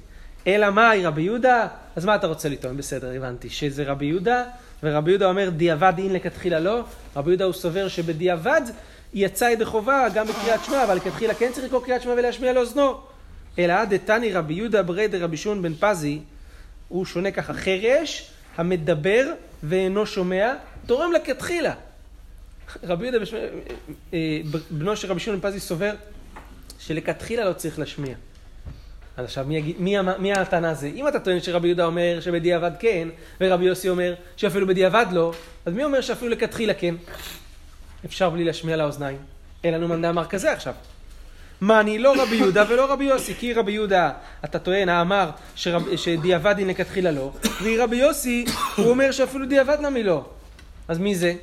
אלא 0.48 0.70
מאי 0.70 1.06
רבי 1.06 1.22
יהודה? 1.22 1.68
אז 1.96 2.06
מה 2.06 2.16
אתה 2.16 2.28
רוצה 2.28 2.50
לטעון? 2.50 2.78
בסדר, 2.78 3.12
הבנתי. 3.16 3.50
שזה 3.50 3.84
רבי 3.84 4.06
יהודה, 4.06 4.44
ורבי 4.84 5.12
יהודה 5.12 5.26
אומר 5.26 5.50
דיעבד 5.50 5.94
אין 5.98 6.14
לכתחילה 6.14 6.60
לא. 6.60 6.84
רבי 7.16 7.30
יהודה 7.30 7.46
הוא 7.46 7.54
סובר 7.54 7.88
שבדיעבד 7.88 8.62
יצא 9.14 9.46
ידי 9.46 9.66
חובה 9.66 10.08
גם 10.14 10.28
בקריאת 10.28 10.64
שמע, 10.66 10.84
אבל 10.84 10.96
לכתחילה 10.96 11.34
כן 11.34 11.52
צריך 11.54 11.66
לקרוא 11.66 11.86
קריאת 11.86 12.02
שמע 12.02 12.14
ולהשמיע 12.14 12.54
לאוזנו. 12.54 13.02
אלא 13.60 13.86
דתני 13.86 14.34
רבי 14.34 14.54
יהודה 14.54 14.84
ברי 14.84 15.08
דרבי 15.08 15.38
שמעון 15.38 15.62
בן 15.62 15.74
פזי, 15.80 16.20
הוא 16.88 17.06
שונה 17.06 17.32
ככה, 17.32 17.54
חירש 17.54 18.32
המדבר 18.58 19.26
ואינו 19.64 20.06
שומע, 20.06 20.54
תורם 20.86 21.12
לכתחילה. 21.12 21.74
רבי 22.84 23.04
יהודה 23.04 23.20
בשמע- 23.20 23.40
אה, 24.14 24.42
בנו 24.72 24.96
של 24.96 25.12
רבי 25.12 25.20
שמעון 25.20 25.40
פזי 25.42 25.60
סובר 25.60 25.94
שלכתחילה 26.80 27.46
לא 27.46 27.54
צריך 27.54 27.80
להשמיע. 27.80 28.16
אז 29.18 29.26
עכשיו, 29.26 29.46
מי, 29.48 29.58
יגיד, 29.58 29.76
מי, 29.80 29.96
מי 30.20 30.34
הטענה 30.34 30.70
הזה? 30.70 30.88
אם 30.88 31.08
אתה 31.08 31.20
טוען 31.20 31.40
שרבי 31.42 31.68
יהודה 31.68 31.86
אומר 31.86 32.18
שבדיעבד 32.22 32.72
כן, 32.80 33.08
ורבי 33.42 33.66
יוסי 33.66 33.90
אומר 33.90 34.14
שאפילו 34.38 34.68
בדיעבד 34.68 35.06
לא, 35.12 35.34
אז 35.66 35.74
מי 35.74 35.84
אומר 35.84 36.02
שאפילו 36.02 36.32
לכתחילה 36.32 36.74
כן? 36.74 36.96
אפשר 38.06 38.30
בלי 38.30 38.44
להשמיע 38.44 38.78
לאוזניים. 38.78 39.18
אין 39.64 39.74
לנו 39.74 39.88
מאן 39.88 40.02
דאמר 40.02 40.26
כזה 40.26 40.52
עכשיו. 40.52 40.74
מה 41.62 41.80
אני 41.80 42.00
לא 42.00 42.14
רבי 42.22 42.36
יהודה 42.36 42.64
ולא 42.70 42.92
רבי 42.92 43.04
יוסי, 43.04 43.34
כי 43.34 43.54
רבי 43.54 43.72
יהודה, 43.72 44.12
אתה 44.46 44.60
טוען, 44.60 44.90
האמר 44.90 45.30
שרב, 45.56 45.84
היא 46.58 46.68
לכתחילה 46.68 47.12
לא, 47.12 47.32
ורבי 47.64 47.96
יוסי, 47.96 48.46
הוא 48.76 48.90
אומר 48.90 49.12
שאפילו 49.12 49.46
דיעבד 49.46 49.78
נמי 49.82 50.04
לא. 50.04 50.26
אז 50.88 51.00
מי 51.00 51.16
זה? 51.16 51.34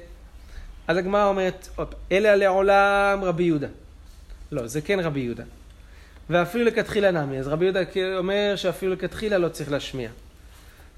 אז 0.89 0.97
הגמרא 0.97 1.25
אומרת, 1.25 1.69
אלה 2.13 2.37
לעולם 2.37 3.21
רבי 3.23 3.43
יהודה. 3.43 3.67
לא, 4.53 4.67
זה 4.67 4.81
כן 4.81 5.01
רבי 5.01 5.21
יהודה. 5.21 5.45
ואפילו 6.31 6.65
לכתחילה 6.65 7.11
נמי, 7.11 7.39
אז 7.39 7.49
רבי 7.49 7.65
יהודה 7.65 7.81
אומר 8.19 8.53
שאפילו 8.57 8.93
לכתחילה 8.93 9.39
לא 9.39 9.49
צריך 9.49 9.73
להשמיע. 9.73 10.11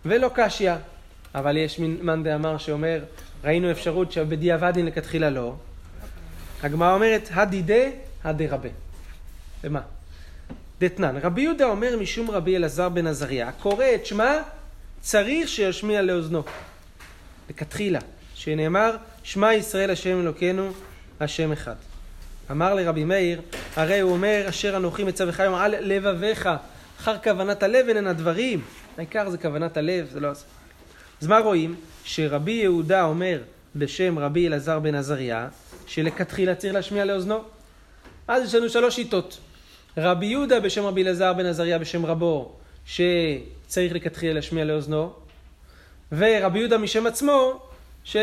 ולא 0.04 0.30
קשיא, 0.34 0.72
אבל 1.34 1.56
יש 1.56 1.78
מאן 1.78 2.22
דאמר 2.22 2.58
שאומר, 2.58 3.04
ראינו 3.44 3.70
אפשרות 3.70 4.12
שבדיעבד 4.12 4.76
היא 4.76 4.84
לכתחילה 4.84 5.30
לא. 5.30 5.54
הגמרא 6.62 6.94
אומרת, 6.94 7.28
הדידה, 7.32 7.84
הדרבה. 8.24 8.68
למה? 9.64 9.80
דתנן, 10.80 11.16
רבי 11.22 11.42
יהודה 11.42 11.64
אומר 11.64 11.96
משום 12.00 12.30
רבי 12.30 12.56
אלעזר 12.56 12.88
בן 12.88 13.06
עזריה, 13.06 13.48
הקורא 13.48 13.84
את 13.94 14.06
שמה, 14.06 14.38
צריך 15.00 15.48
שישמיע 15.48 16.02
לאוזנו. 16.02 16.42
לכתחילה, 17.50 17.98
שנאמר, 18.34 18.96
שמע 19.22 19.54
ישראל 19.54 19.90
השם 19.90 20.20
אלוקינו, 20.20 20.70
השם 21.20 21.52
אחד. 21.52 21.74
אמר 22.50 22.74
לרבי 22.74 23.04
מאיר, 23.04 23.40
הרי 23.76 24.00
הוא 24.00 24.12
אומר, 24.12 24.44
אשר 24.48 24.76
אנוכי 24.76 25.04
מצווך 25.04 25.40
היום 25.40 25.54
על 25.54 25.74
לבביך, 25.80 26.48
אחר 27.00 27.18
כוונת 27.18 27.62
הלב 27.62 27.88
אינן 27.88 28.06
הדברים. 28.06 28.60
העיקר 28.98 29.30
זה 29.30 29.38
כוונת 29.38 29.76
הלב, 29.76 30.08
זה 30.12 30.20
לא... 30.20 30.28
אז 31.22 31.26
מה 31.26 31.38
רואים? 31.38 31.74
שרבי 32.04 32.52
יהודה 32.52 33.04
אומר 33.04 33.40
בשם 33.76 34.18
רבי 34.18 34.46
אלעזר 34.46 34.78
בן 34.78 34.94
עזריה, 34.94 35.48
שלכתחילה 35.86 36.54
צריך 36.54 36.74
להשמיע 36.74 37.04
לאוזנו. 37.04 37.42
אז 38.28 38.44
יש 38.44 38.54
לנו 38.54 38.68
שלוש 38.68 38.96
שיטות. 38.96 39.38
רבי 39.96 40.26
יהודה 40.26 40.60
בשם 40.60 40.84
רבי 40.84 41.02
אלעזר 41.02 41.32
בן 41.32 41.46
עזריה 41.46 41.78
בשם 41.78 42.06
רבו, 42.06 42.52
שצריך 42.86 43.92
לכתחילה 43.92 44.32
להשמיע 44.32 44.64
לאוזנו, 44.64 45.12
ורבי 46.12 46.58
יהודה 46.58 46.78
משם 46.78 47.06
עצמו, 47.06 47.60
שלא 48.04 48.20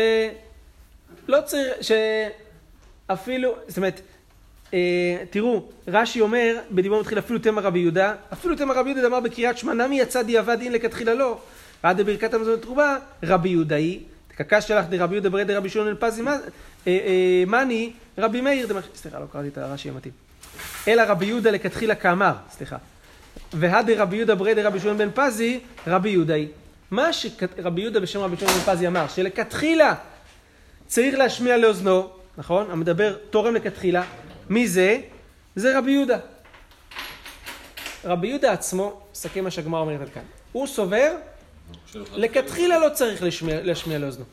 צריך, 1.44 1.72
שאפילו, 1.80 3.54
זאת 3.68 3.76
אומרת, 3.76 4.00
אה, 4.74 5.16
תראו, 5.30 5.62
רש"י 5.88 6.20
אומר, 6.20 6.56
בדיבור 6.70 7.00
מתחיל 7.00 7.18
אפילו 7.18 7.38
תמר 7.38 7.62
רבי 7.62 7.78
יהודה, 7.78 8.14
אפילו 8.32 8.56
תמר 8.56 8.78
רבי 8.78 8.90
יהודה 8.90 9.06
אמר 9.06 9.20
בקריאת 9.20 9.58
שמע 9.58 9.72
נמי 9.72 10.00
יצא 10.00 10.22
דיעבד 10.22 10.60
אין 10.60 10.72
לכתחילה 10.72 11.14
לא, 11.14 11.38
ועד 11.84 12.00
בברכת 12.00 12.34
המזון 12.34 12.54
לתרובה, 12.54 12.96
רבי 13.22 13.48
יהודה 13.48 13.76
היא, 13.76 14.00
תקקה 14.28 14.60
שלך 14.60 14.86
דרבי 14.86 15.14
יהודה 15.14 15.30
ברי 15.30 15.44
דרבי 15.44 15.68
שמעון 15.68 15.88
אלפזי 15.88 16.22
אה, 16.26 16.36
אה, 16.86 17.44
מאני, 17.46 17.92
רבי 18.18 18.40
מאיר, 18.40 18.68
סליחה, 18.94 19.18
לא 19.18 19.24
קראתי 19.32 19.48
את 19.48 19.58
הרש"י 19.58 19.88
המתאים. 19.88 20.27
אלא 20.88 21.02
רבי 21.02 21.26
יהודה 21.26 21.50
לכתחילה 21.50 21.94
כאמר, 21.94 22.32
סליחה. 22.50 22.76
והדה 23.52 23.92
רבי 24.02 24.16
יהודה 24.16 24.34
ברי 24.34 24.54
דרבי 24.54 24.80
שמעון 24.80 24.98
בן 24.98 25.08
פזי, 25.14 25.60
רבי 25.86 26.10
יהודה 26.10 26.34
היא. 26.34 26.48
מה 26.90 27.12
שרבי 27.12 27.80
יהודה 27.80 28.00
בשם 28.00 28.20
רבי 28.20 28.36
שמעון 28.36 28.54
בן 28.54 28.72
פזי 28.72 28.86
אמר, 28.86 29.08
שלכתחילה 29.08 29.94
צריך 30.86 31.18
להשמיע 31.18 31.56
לאוזנו, 31.56 32.10
נכון? 32.38 32.70
המדבר 32.70 33.16
תורם 33.30 33.54
לכתחילה. 33.54 34.02
מי 34.48 34.68
זה? 34.68 35.00
זה 35.56 35.78
רבי 35.78 35.90
יהודה. 35.90 36.18
רבי 38.04 38.26
יהודה 38.26 38.52
עצמו, 38.52 39.00
מסכם 39.12 39.44
מה 39.44 39.50
שהגמרא 39.50 39.80
אומרת 39.80 40.00
עד 40.00 40.08
כאן. 40.08 40.22
הוא 40.52 40.66
סובר, 40.66 41.12
לכתחילה 41.94 42.78
לא 42.78 42.88
צריך 42.88 43.22
להשמיע, 43.22 43.62
להשמיע 43.62 43.98
לאוזנו. 43.98 44.24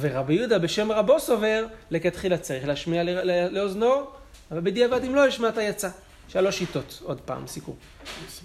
ורבי 0.00 0.34
יהודה 0.34 0.58
בשם 0.58 0.92
רבו 0.92 1.20
סובר, 1.20 1.66
לכתחילה 1.90 2.38
צריך 2.38 2.66
להשמיע 2.66 3.02
לאוזנו, 3.50 4.06
אבל 4.52 4.60
בדיעבד 4.60 5.04
אם 5.04 5.14
לא 5.14 5.26
השמעת 5.26 5.54
יצא. 5.60 5.88
שלוש 6.28 6.58
שיטות, 6.58 7.02
עוד 7.04 7.20
פעם, 7.20 7.46
סיכום. 7.46 7.74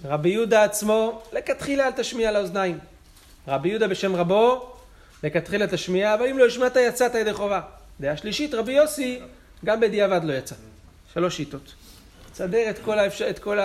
רבי 0.04 0.28
יהודה 0.28 0.64
עצמו, 0.64 1.22
לכתחילה 1.32 1.86
אל 1.86 1.92
תשמיע 1.92 2.32
לאוזניים. 2.32 2.78
רבי 3.48 3.68
יהודה 3.68 3.88
בשם 3.88 4.16
רבו, 4.16 4.72
לכתחילה 5.24 5.66
תשמיע, 5.66 6.14
אבל 6.14 6.26
אם 6.26 6.38
לא 6.38 6.46
השמעת 6.46 6.76
יצאת 6.76 7.14
ידי 7.14 7.32
חובה. 7.32 7.60
דעה 8.00 8.16
שלישית, 8.16 8.54
רבי 8.54 8.72
יוסי, 8.72 9.20
גם 9.64 9.80
בדיעבד 9.80 10.24
לא 10.24 10.32
יצא. 10.32 10.54
שלוש 11.14 11.36
שיטות. 11.36 11.74
תסדר 12.32 12.70
את 12.70 12.78
כל, 12.78 12.98
האפשר... 12.98 13.30
את 13.30 13.38
כל 13.38 13.58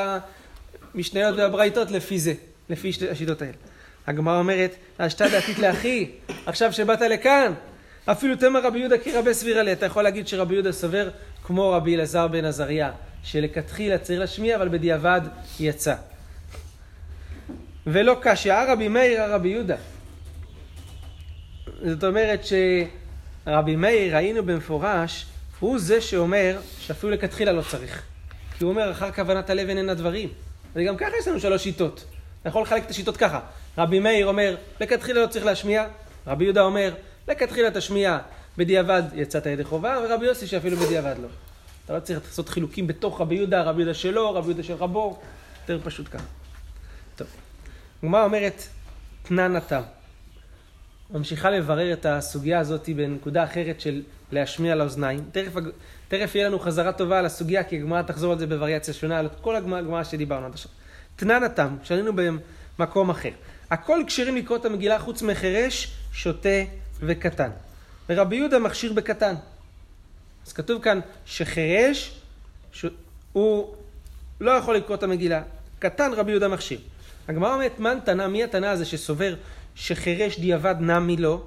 המשניות 0.93 1.35
והברייתות 1.38 1.91
לפי 1.91 2.19
זה, 2.19 2.33
לפי 2.69 2.91
השיטות 3.12 3.41
האלה. 3.41 3.53
הגמרא 4.07 4.39
אומרת, 4.39 4.75
השתא 5.00 5.29
דעתית 5.29 5.59
לאחי, 5.59 6.12
עכשיו 6.45 6.73
שבאת 6.73 7.01
לכאן, 7.01 7.53
אפילו 8.05 8.35
תמר 8.35 8.63
רבי 8.63 8.79
יהודה 8.79 8.97
כרבי 8.97 9.33
סבירה 9.33 9.63
לי. 9.63 9.73
אתה 9.73 9.85
יכול 9.85 10.03
להגיד 10.03 10.27
שרבי 10.27 10.53
יהודה 10.53 10.71
סובר 10.71 11.09
כמו 11.43 11.71
רבי 11.71 11.95
אלעזר 11.95 12.27
בן 12.27 12.45
עזריה, 12.45 12.91
שלכתחילה 13.23 13.97
צריך 13.97 14.19
להשמיע, 14.19 14.55
אבל 14.55 14.69
בדיעבד 14.69 15.21
יצא. 15.59 15.95
ולא 17.88 18.17
קשיא, 18.21 18.53
רבי 18.53 18.88
מאיר, 18.88 19.33
רבי 19.33 19.50
יהודה. 19.50 19.75
זאת 21.85 22.03
אומרת 22.03 22.41
שרבי 23.45 23.75
מאיר, 23.75 24.15
ראינו 24.15 24.43
במפורש, 24.43 25.25
הוא 25.59 25.79
זה 25.79 26.01
שאומר 26.01 26.59
שאפילו 26.79 27.12
לכתחילה 27.12 27.51
לא 27.51 27.62
צריך. 27.62 28.03
כי 28.57 28.63
הוא 28.63 28.71
אומר, 28.71 28.91
אחר 28.91 29.12
כוונת 29.12 29.50
הלב 29.50 29.69
אין 29.69 29.89
הדברים. 29.89 30.29
וגם 30.75 30.97
ככה 30.97 31.12
יש 31.19 31.27
לנו 31.27 31.39
שלוש 31.39 31.63
שיטות. 31.63 32.05
אתה 32.41 32.50
יכול 32.50 32.62
לחלק 32.62 32.85
את 32.85 32.89
השיטות 32.89 33.17
ככה. 33.17 33.39
רבי 33.77 34.00
מאיר 34.00 34.27
אומר, 34.27 34.55
לכתחילה 34.81 35.21
לא 35.21 35.27
צריך 35.27 35.45
להשמיע. 35.45 35.85
רבי 36.27 36.43
יהודה 36.43 36.62
אומר, 36.62 36.93
לכתחילה 37.27 37.71
תשמיע, 37.71 38.17
בדיעבד 38.57 39.03
יצאת 39.13 39.45
ידי 39.45 39.63
חובה, 39.63 40.00
ורבי 40.03 40.25
יוסי 40.25 40.48
שאפילו 40.48 40.77
בדיעבד 40.77 41.15
לא. 41.22 41.27
אתה 41.86 41.93
לא 41.93 42.00
צריך 42.00 42.19
לעשות 42.25 42.50
חילוקים 42.50 42.88
בתוך 42.88 43.22
רבי 43.22 43.36
יהודה, 43.36 43.62
רבי 43.62 43.81
יהודה 43.81 43.93
שלו, 43.93 44.33
רבי 44.33 44.48
יהודה 44.48 44.63
של 44.63 44.74
רבו, 44.74 45.19
יותר 45.62 45.79
פשוט 45.83 46.07
ככה. 46.12 46.25
טוב. 47.15 47.27
הגמרא 48.03 48.24
אומרת, 48.24 48.63
תנן 49.24 49.55
התם. 49.55 49.81
ממשיכה 51.12 51.50
לברר 51.50 51.93
את 51.93 52.05
הסוגיה 52.05 52.60
הזאת 52.60 52.89
בנקודה 52.95 53.43
אחרת 53.43 53.81
של 53.81 54.01
להשמיע 54.31 54.75
לאוזניים. 54.75 55.19
תכף, 55.31 55.53
תכף 56.07 56.36
יהיה 56.36 56.48
לנו 56.48 56.60
חזרה 56.60 56.91
טובה 56.91 57.19
על 57.19 57.25
הסוגיה, 57.25 57.63
כי 57.63 57.75
הגמרא 57.75 58.01
תחזור 58.01 58.31
על 58.31 58.39
זה 58.39 58.48
בווריאציה 58.48 58.93
שונה, 58.93 59.19
על 59.19 59.29
כל 59.41 59.55
הגמרא 59.55 60.03
שדיברנו 60.03 60.45
עד 60.45 60.53
עכשיו. 60.53 60.72
תנן 61.15 61.43
התם, 61.43 61.75
שנינו 61.83 62.12
במקום 62.79 63.10
אחר. 63.10 63.29
הכל 63.72 64.03
כשרים 64.07 64.36
לקרוא 64.36 64.57
את 64.57 64.65
המגילה 64.65 65.00
חוץ 65.00 65.22
מחירש, 65.22 65.91
שוטה 66.13 66.50
וקטן. 67.00 67.50
ורבי 68.10 68.36
יהודה 68.36 68.60
מכשיר 68.60 68.93
בקטן. 68.93 69.36
אז 70.48 70.53
כתוב 70.53 70.81
כאן 70.81 71.00
שחירש, 71.25 72.19
ש... 72.72 72.86
הוא 73.33 73.74
לא 74.41 74.51
יכול 74.51 74.75
לקרוא 74.75 74.95
את 74.95 75.03
המגילה. 75.03 75.41
קטן 75.79 76.12
רבי 76.13 76.31
יהודה 76.31 76.48
מכשיר. 76.48 76.79
הגמרא 77.27 77.53
אומרת, 77.53 77.79
מן 77.79 77.98
תנא, 78.05 78.27
מי 78.27 78.43
התנא 78.43 78.65
הזה 78.65 78.86
שסובר 78.86 79.36
שחירש 79.75 80.39
דיעבד 80.39 80.75
נמי 80.79 81.17
לו? 81.17 81.43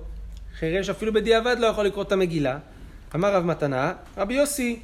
חירש 0.59 0.89
אפילו 0.91 1.13
בדיעבד 1.13 1.57
לא 1.59 1.67
יכול 1.67 1.87
לקרוא 1.87 2.03
את 2.05 2.13
המגילה. 2.13 2.59
אמר 3.15 3.35
רב 3.35 3.45
מתנה, 3.45 3.93
רבי 4.17 4.35
יוסי, 4.35 4.81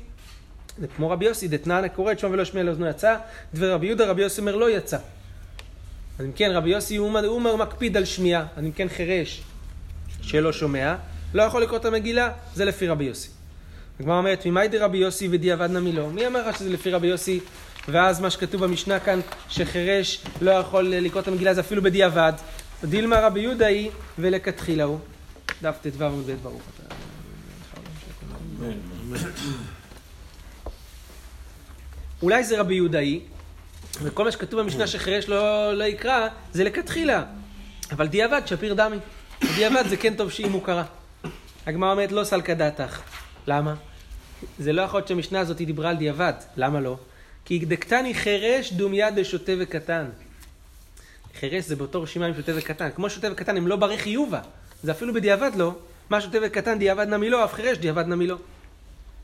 זה 0.78 0.86
כמו 0.96 1.10
רבי 1.10 1.24
יוסי, 1.24 1.48
דתנא 1.48 1.88
קורא 1.88 2.12
את 2.12 2.18
שמו 2.18 2.30
ולא 2.32 2.44
שמיע 2.44 2.62
לאוזנו 2.62 2.86
יצא, 2.86 3.16
דבר 3.54 3.72
רבי 3.72 3.86
יהודה, 3.86 4.06
רבי 4.06 4.22
יוסי 4.22 4.40
אומר 4.40 4.56
לא 4.56 4.70
יצא. 4.70 4.98
אז 6.18 6.26
אם 6.26 6.32
כן, 6.32 6.50
רבי 6.50 6.70
יוסי 6.70 6.96
הוא, 6.96 7.18
הוא 7.18 7.58
מקפיד 7.58 7.96
על 7.96 8.04
שמיעה, 8.04 8.46
אז 8.56 8.64
אם 8.64 8.72
כן 8.72 8.88
חירש 8.88 9.42
שלא 10.22 10.52
שומע, 10.52 10.96
לא 11.34 11.42
יכול 11.42 11.62
לקרוא 11.62 11.78
את 11.78 11.84
המגילה, 11.84 12.30
זה 12.54 12.64
לפי 12.64 12.88
רבי 12.88 13.04
יוסי. 13.04 13.28
הגמרא 14.00 14.18
אומרת, 14.18 14.46
ממאי 14.46 14.68
דרבי 14.68 14.98
יוסי 14.98 15.28
ודיעבד 15.30 15.70
נמי 15.70 15.92
לו? 15.92 16.10
מי 16.10 16.26
אמר 16.26 16.48
לך 16.48 16.58
שזה 16.58 16.70
לפי 16.70 16.90
רבי 16.90 17.06
יוסי? 17.06 17.40
ואז 17.88 18.20
מה 18.20 18.30
שכתוב 18.30 18.64
במשנה 18.64 19.00
כאן, 19.00 19.20
שחירש 19.48 20.24
לא 20.40 20.50
יכול 20.50 20.88
לקרוא 20.88 21.22
את 21.22 21.28
המגילה, 21.28 21.54
זה 21.54 21.60
אפילו 21.60 21.82
בדיעבד. 21.82 22.32
דילמה 22.84 23.20
רבי 23.20 23.40
יהודה 23.40 23.66
היא 23.66 23.90
ולכתחילה 24.18 24.84
הוא. 24.84 24.98
דף 25.62 25.76
ט"ו 25.82 26.04
עמוד 26.04 26.30
ברוך 26.42 26.62
אתה. 26.74 26.94
אולי 32.22 32.44
זה 32.44 32.60
רבי 32.60 32.74
יהודה 32.74 32.98
היא, 32.98 33.20
וכל 34.02 34.24
מה 34.24 34.32
שכתוב 34.32 34.60
במשנה 34.60 34.86
שחירש 34.86 35.28
לא, 35.28 35.72
לא 35.72 35.84
יקרא, 35.84 36.28
זה 36.52 36.64
לכתחילה. 36.64 37.24
אבל 37.92 38.06
דיעבד, 38.06 38.42
שפיר 38.46 38.74
דמי. 38.74 38.96
דיעבד 39.54 39.84
זה 39.88 39.96
כן 39.96 40.14
טוב 40.14 40.30
שאם 40.30 40.52
הוא 40.52 40.62
קרא. 40.62 40.82
הגמרא 41.66 41.90
אומרת 41.90 42.12
לא 42.12 42.24
סלקא 42.24 42.54
דעתך. 42.54 43.00
למה? 43.46 43.74
זה 44.58 44.72
לא 44.72 44.82
יכול 44.82 44.98
להיות 44.98 45.08
שהמשנה 45.08 45.40
הזאת 45.40 45.56
דיברה 45.56 45.90
על 45.90 45.96
דיעבד. 45.96 46.32
למה 46.56 46.80
לא? 46.80 46.96
כי 47.44 47.58
דקתני 47.58 48.14
חירש 48.14 48.72
דומיה 48.72 49.10
דשוטה 49.10 49.52
וקטן. 49.58 50.06
חירש 51.40 51.64
זה 51.64 51.76
באותו 51.76 52.02
רשימה 52.02 52.26
עם 52.26 52.34
שוטה 52.34 52.52
וקטן. 52.56 52.88
כמו 52.94 53.10
שוטה 53.10 53.32
וקטן 53.32 53.56
הם 53.56 53.66
לא 53.66 53.76
ברי 53.76 53.98
חיובה. 53.98 54.40
זה 54.82 54.92
אפילו 54.92 55.14
בדיעבד 55.14 55.50
לא. 55.56 55.74
מה 56.10 56.20
שוטה 56.20 56.38
וקטן 56.42 56.78
דיעבד 56.78 57.08
נמי 57.08 57.30
לא, 57.30 57.44
אף 57.44 57.54
חירש 57.54 57.78
דיעבד 57.78 58.06
נמי 58.06 58.26
לא. 58.26 58.36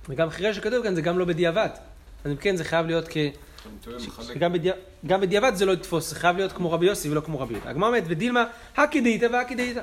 וגם 0.09 0.31
חירש 0.31 0.57
שכתוב 0.57 0.83
כאן 0.83 0.95
זה 0.95 1.03
גם 1.03 1.19
לא 1.19 1.25
בדיעבד. 1.25 1.69
אז 2.25 2.31
אם 2.31 2.37
כן 2.37 2.57
זה 2.57 2.65
חייב 2.65 2.87
להיות 2.87 3.05
כ... 3.11 3.17
גם, 4.39 4.53
בדיע... 4.53 4.75
גם 5.07 5.21
בדיעבד 5.21 5.55
זה 5.55 5.67
לא 5.67 5.73
יתפוס, 5.73 6.11
זה 6.11 6.15
חייב 6.17 6.37
להיות 6.37 6.53
כמו 6.53 6.73
רבי 6.73 6.87
יוסי 6.87 7.11
ולא 7.11 7.21
כמו 7.21 7.41
רבי 7.41 7.55
יהודה. 7.55 7.71
הגמרא 7.71 7.89
אומרת, 7.89 8.05
ודילמה, 8.07 8.45
הקי 8.77 9.01
דאיתא 9.01 9.27
והקי 9.33 9.55
דאיתא. 9.55 9.81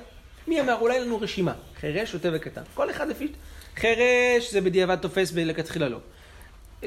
מי 0.48 0.62
אמר? 0.62 0.78
אולי 0.82 1.00
לנו 1.00 1.22
רשימה. 1.22 1.54
חירש, 1.80 2.12
שוטה 2.12 2.30
וקטן. 2.34 2.62
כל 2.74 2.90
אחד 2.90 3.08
לפי... 3.08 3.28
חירש 3.76 4.52
זה 4.52 4.62
בדיעבד 4.62 4.96
תופס 4.96 5.32
בלכתחילה 5.32 5.90
לא. 5.90 5.98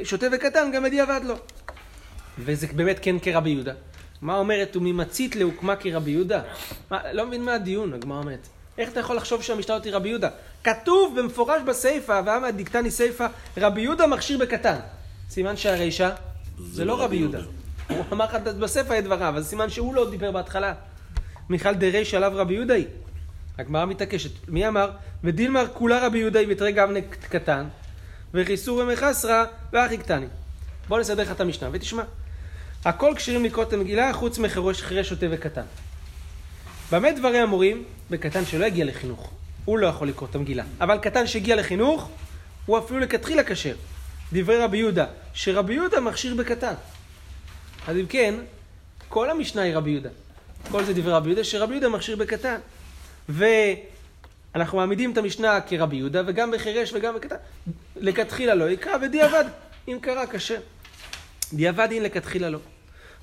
שוטה 0.05 0.27
וקטן 0.33 0.71
גם 0.75 0.85
בדיעבד 0.85 1.21
לא. 1.25 1.35
וזה 2.39 2.67
באמת 2.67 2.99
כן 3.03 3.19
כרבי 3.19 3.51
יהודה. 3.51 3.73
מה 4.23 4.37
אומרת, 4.37 4.77
וממצית 4.77 5.37
להוקמה 5.37 5.77
כרבי 5.77 6.11
יהודה? 6.11 6.43
מה, 6.91 7.13
לא 7.13 7.27
מבין 7.27 7.45
מה 7.45 7.55
הדיון, 7.55 7.93
הגמרא 7.93 8.19
אומרת. 8.19 8.49
איך 8.79 8.93
אתה 8.93 9.01
יכול 9.01 9.17
לחשוב 9.17 9.43
שהמשנה 9.43 9.79
היא 9.85 9.93
רבי 9.93 10.09
יהודה? 10.09 10.29
כתוב 10.65 11.21
במפורש 11.21 11.63
בסיפא, 11.63 12.23
ואמא 12.27 12.51
דיקטני 12.51 12.91
סיפא, 12.91 13.27
רבי 13.57 13.81
יהודה 13.81 14.07
מכשיר 14.07 14.39
בקטן. 14.39 14.77
סימן 15.31 15.57
שהרישא 15.57 16.11
זה 16.59 16.85
לא 16.85 17.03
רבי 17.03 17.17
יהודה. 17.17 17.41
הוא 17.89 18.05
אמר 18.13 18.25
לך 18.25 18.35
בסיפא 18.35 18.99
את 18.99 19.05
דבריו, 19.05 19.35
אז 19.37 19.49
סימן 19.49 19.71
שהוא 19.71 19.95
לא 19.95 20.11
דיבר 20.11 20.31
בהתחלה. 20.31 20.75
מיכל 21.49 21.75
דרישא 21.75 22.17
עליו 22.17 22.33
רבי 22.35 22.55
יהודה 22.55 22.75
היא. 22.75 22.87
הגמרא 23.59 23.85
מתעקשת. 23.85 24.31
מי 24.49 24.69
אמר? 24.69 24.91
ודילמר 25.25 25.67
כולה 25.75 26.07
רבי 26.07 26.19
יהודה 26.19 26.41
היא 26.41 26.49
בתרי 26.49 26.73
גבנה 26.73 27.01
קטן, 27.29 27.67
וחיסור 28.35 28.79
ומחסרא 28.79 29.45
ואחי 29.73 29.99
קטני. 29.99 30.27
בוא 30.89 30.99
נסדר 31.01 31.23
לך 31.23 31.31
את 31.31 31.41
המשנה 31.41 31.69
ותשמע. 31.73 32.03
הכל 32.85 33.13
כשירים 33.17 33.45
לקרוא 33.45 33.65
את 33.65 33.73
המגילה 33.73 34.13
חוץ 34.13 34.39
מחירש 34.39 34.83
חירש 34.83 35.09
שוטה 35.09 35.27
וקטן. 35.31 35.65
במה 36.93 37.13
דברי 37.13 37.43
אמורים? 37.43 37.85
בקטן 38.11 38.47
שלא 38.47 38.65
הגיע 38.65 38.85
לחינוך. 38.85 39.31
הוא 39.65 39.79
לא 39.79 39.87
יכול 39.87 40.09
לקרוא 40.09 40.29
את 40.31 40.35
המגילה. 40.35 40.65
אבל 40.81 40.99
קטן 40.99 41.27
שהגיע 41.27 41.57
לחינוך, 41.57 42.11
הוא 42.67 42.79
אפילו 42.79 43.01
לכתחילה 43.01 43.45
כשר. 43.45 43.75
דברי 44.33 44.59
רבי 44.59 44.79
יהודה, 44.79 45.07
שרבי 45.35 45.75
יהודה 45.75 46.01
מכשיר 46.01 46.35
בקטן. 46.35 46.75
אז 47.89 47.97
אם 47.97 48.07
כן, 48.07 48.35
כל 49.09 49.31
המשנה 49.31 49.63
היא 49.63 49.77
רבי 49.77 49.91
יהודה. 49.91 50.11
כל 50.71 50.85
זה 50.85 50.95
דברי 50.95 51.13
רבי 51.13 51.29
יהודה, 51.29 51.45
שרבי 51.45 51.73
יהודה 51.73 51.89
מכשיר 51.89 52.17
בקטן. 52.17 52.59
ואנחנו 53.29 54.79
מעמידים 54.79 55.13
את 55.13 55.19
המשנה 55.19 55.61
כרבי 55.61 55.97
יהודה, 55.97 56.23
וגם 56.27 56.51
בחירש 56.51 56.93
וגם 56.93 57.15
בקטן. 57.15 57.37
לכתחילה 57.97 58.55
לא 58.55 58.71
יקרא, 58.71 58.97
ודיעבד, 59.03 59.45
אם 59.89 59.99
קרא, 60.01 60.27
קשה. 60.27 60.57
דיעבד 61.53 61.89
אם 61.93 62.03
לכתחילה 62.03 62.51
לא. 62.51 62.59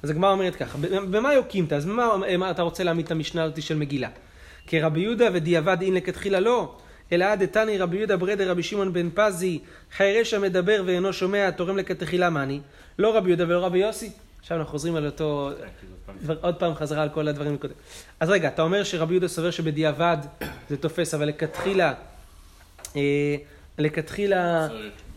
אז 0.04 0.10
הגמרא 0.10 0.32
אומרת 0.32 0.56
ככה, 0.56 0.78
במה 1.12 1.34
יוקימת? 1.34 1.74
אז 1.74 1.86
במה 1.86 2.52
אתה 2.52 2.62
רוצה 2.62 2.84
להעמיד 2.84 3.06
את 3.06 3.12
המשנה 3.12 3.44
הזאת 3.44 3.62
של 3.62 3.78
מגילה? 3.78 4.10
כרבי 4.68 5.00
יהודה 5.00 5.28
ודיעבד 5.34 5.82
אין 5.82 5.94
לכתחילה 5.94 6.40
לא, 6.40 6.76
אלא 7.12 7.26
עד 7.26 7.44
דתני 7.44 7.78
רבי 7.78 7.98
יהודה 7.98 8.18
ברדר 8.18 8.52
רבי 8.52 8.64
שמעון 8.64 8.94
בן 8.94 9.10
פזי, 9.14 9.60
חירש 9.98 10.34
המדבר 10.34 10.84
ואינו 10.86 11.14
שומע, 11.14 11.52
תורם 11.52 11.78
לכתחילה 11.78 12.30
מאני, 12.30 12.60
לא 13.00 13.18
רבי 13.18 13.30
יהודה 13.30 13.44
ולא 13.44 13.66
רבי 13.66 13.78
יוסי. 13.78 14.12
עכשיו 14.46 14.58
אנחנו 14.58 14.72
חוזרים 14.72 14.96
על 14.96 15.06
אותו, 15.06 15.50
עוד 16.42 16.56
פעם 16.56 16.76
חזרה 16.76 17.04
על 17.04 17.10
כל 17.10 17.28
הדברים 17.28 17.54
מקודם. 17.54 17.74
אז 18.20 18.30
רגע, 18.30 18.48
אתה 18.48 18.62
אומר 18.62 18.84
שרבי 18.84 19.14
יהודה 19.14 19.28
סובר 19.28 19.52
שבדיעבד 19.52 20.18
זה 20.70 20.78
תופס, 20.78 21.14
אבל 21.14 21.26
לכתחילה, 21.26 21.94
אה, 22.96 23.36
לכתחילה 23.78 24.68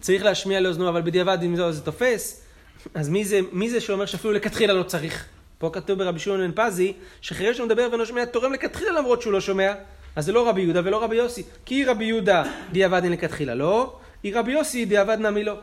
צריך 0.01 0.25
להשמיע 0.25 0.61
לאוזנו, 0.61 0.88
אבל 0.88 1.03
בדיעבד 1.03 1.38
אם 1.43 1.57
זה, 1.57 1.73
זה 1.73 1.81
תופס, 1.81 2.43
אז 2.95 3.09
מי 3.09 3.25
זה, 3.25 3.41
מי 3.53 3.71
זה 3.71 3.81
שאומר 3.81 4.07
שאפילו 4.07 4.33
לכתחילה 4.33 4.75
לא 4.75 4.83
צריך? 4.83 5.25
פה 5.59 5.71
כתוב 5.73 5.99
ברבי 5.99 6.19
שמעון 6.19 6.41
בן 6.41 6.53
פזי, 6.55 6.93
שחירש 7.21 7.61
מדבר 7.61 7.88
ואינו 7.91 8.07
שומע, 8.07 8.25
תורם 8.25 8.53
לכתחילה 8.53 8.93
למרות 8.93 9.23
שהוא 9.23 9.33
לא 9.33 9.41
שומע. 9.41 9.75
אז 10.17 10.25
זה 10.25 10.33
לא 10.33 10.49
רבי 10.49 10.61
יהודה 10.61 10.81
ולא 10.85 11.05
רבי 11.05 11.17
יוסי. 11.17 11.43
כי 11.64 11.85
רבי 11.85 12.05
יהודה 12.05 12.45
דיעבד 12.73 13.03
אין 13.03 13.12
לכתחילה 13.12 13.55
לא, 13.55 13.97
היא 14.23 14.37
רבי 14.37 14.53
יוסי 14.53 14.85
דיעבד 14.85 15.19
נמי 15.21 15.45
לא. 15.45 15.55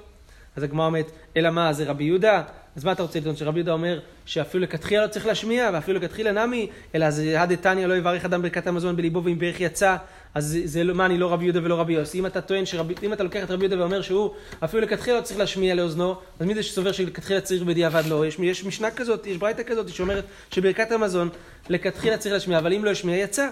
אז 0.56 0.64
הגמרא 0.64 0.86
אומרת, 0.86 1.12
אלא 1.38 1.50
מה, 1.50 1.74
זה 1.74 1.86
רבי 1.86 2.04
יהודה? 2.04 2.44
אז 2.76 2.84
מה 2.84 2.92
אתה 2.92 3.02
רוצה 3.04 3.20
לטעון? 3.20 3.36
שרבי 3.36 3.60
יהודה 3.60 3.72
אומר 3.72 4.00
שאפילו 4.26 4.64
לכתחילה 4.64 5.04
לא 5.04 5.08
צריך 5.08 5.26
להשמיע, 5.26 5.70
ואפילו 5.74 6.00
לכתחילה 6.00 6.46
נמי, 6.46 6.70
אלא 6.96 7.10
זה 7.10 7.42
הד 7.42 7.54
דתניא 7.54 7.86
לא 7.86 7.94
יברך 7.98 8.26
אדם 8.26 8.42
ברכת 8.42 8.68
המזון 8.68 8.96
בליבו 8.96 9.24
ואם 9.24 9.40
ברך 9.40 9.62
יצא, 9.62 9.96
אז 10.34 10.46
זה, 10.46 10.60
זה 10.64 10.94
מה, 10.94 11.06
אני 11.06 11.18
לא 11.18 11.34
רבי 11.34 11.44
יהודה 11.44 11.60
ולא 11.64 11.80
רבי 11.80 11.94
יוסי. 11.94 12.20
אם 12.20 12.26
אתה 12.26 12.42
טוען 12.42 12.66
שרבי, 12.66 12.94
אם 13.04 13.14
אתה 13.14 13.24
לוקח 13.24 13.44
את 13.44 13.52
רבי 13.52 13.66
יהודה 13.66 13.82
ואומר 13.82 14.02
שהוא 14.02 14.30
אפילו 14.64 14.84
לכתחילה 14.84 15.18
לא 15.18 15.22
צריך 15.22 15.40
להשמיע 15.40 15.76
לאוזנו, 15.76 16.16
אז 16.40 16.48
מי 16.48 16.56
זה 16.56 16.64
שסובר 16.64 16.92
שלכתחילה 16.92 17.42
צריך 17.42 17.64
בדיעבד 17.64 18.04
לא? 18.06 18.26
יש, 18.26 18.40
יש 18.40 18.66
משנה 18.66 18.92
כזאת, 18.92 19.28
יש 19.28 19.38
ברייתא 19.38 19.64
כזאת 19.64 19.90
שאומרת 19.90 20.24
שברכת 20.52 20.92
המזון 20.92 21.30
לכתחילה 21.70 22.18
צריך 22.18 22.34
להשמיע, 22.34 22.58
אבל 22.58 22.74
אם 22.74 22.86
לא 22.86 22.90
השמיע 22.90 23.18
יצא. 23.18 23.50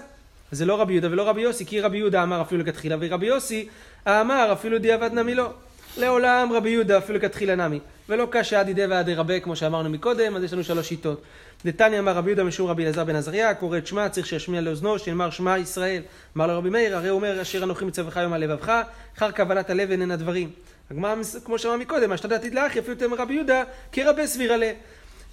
זה 0.52 0.64
לא 0.64 0.80
רבי 0.80 0.92
יהודה 0.92 1.08
ולא 1.10 1.28
רבי 1.28 1.40
יוסי, 1.40 1.66
כי 1.66 1.80
רבי 1.80 1.98
יהודה 1.98 2.22
אמר 2.22 2.42
אפילו 2.42 2.62
לכתחילה, 2.62 2.96
ורבי 3.00 3.26
יוסי 3.26 3.68
אמר 4.08 4.48
אפילו 4.52 4.78
דיעבד 4.78 5.12
נמי 5.12 5.34
לא. 5.34 5.50
לעולם 5.96 6.52
רבי 6.52 6.70
יהודה 6.70 6.98
אפילו 6.98 7.18
לכתחילה 7.18 7.54
נמי. 7.54 7.80
ולא 8.08 8.28
קשה 8.30 8.60
עד 8.60 8.68
ידי 8.68 8.86
ועד 8.86 9.08
ירבה 9.08 9.40
כמו 9.40 9.56
שאמרנו 9.56 9.90
מקודם, 9.90 10.36
אז 10.36 10.42
יש 10.42 10.52
לנו 10.52 10.64
שלוש 10.64 10.88
שיטות. 10.88 11.22
דתניא 11.64 11.98
אמר 11.98 12.12
רבי 12.12 12.30
יהודה 12.30 12.44
משום 12.44 12.70
רבי 12.70 12.84
אלעזר 12.84 13.04
בן 13.04 13.16
עזריה, 13.16 13.54
קורא 13.54 13.78
את 13.78 13.86
שמע, 13.86 14.08
צריך 14.08 14.26
שישמיע 14.26 14.60
לאוזנו, 14.60 14.98
שנאמר 14.98 15.30
שמע 15.30 15.58
ישראל. 15.58 16.02
אמר 16.36 16.46
לו 16.46 16.58
רבי 16.58 16.70
מאיר, 16.70 16.96
הרי 16.96 17.08
הוא 17.08 17.16
אומר 17.16 17.42
אשר 17.42 17.64
אנוכי 17.64 17.84
מצווך 17.84 18.16
היום 18.16 18.32
על 18.32 18.40
לבבך, 18.40 18.82
אחר 19.16 19.32
כוונת 19.32 19.70
הלב 19.70 19.90
אינן 19.90 20.10
הדברים. 20.10 20.50
הגמרא, 20.90 21.14
כמו 21.44 21.58
שאמר 21.58 21.76
מקודם, 21.76 22.12
השתדלתי 22.12 22.50
לאחי, 22.50 22.78
אפילו 22.78 22.92
יותר 22.92 23.08
מרבי 23.08 23.34
יהודה, 23.34 23.62
כרבה 23.92 24.26
סביר 24.26 24.52
עליה. 24.52 24.72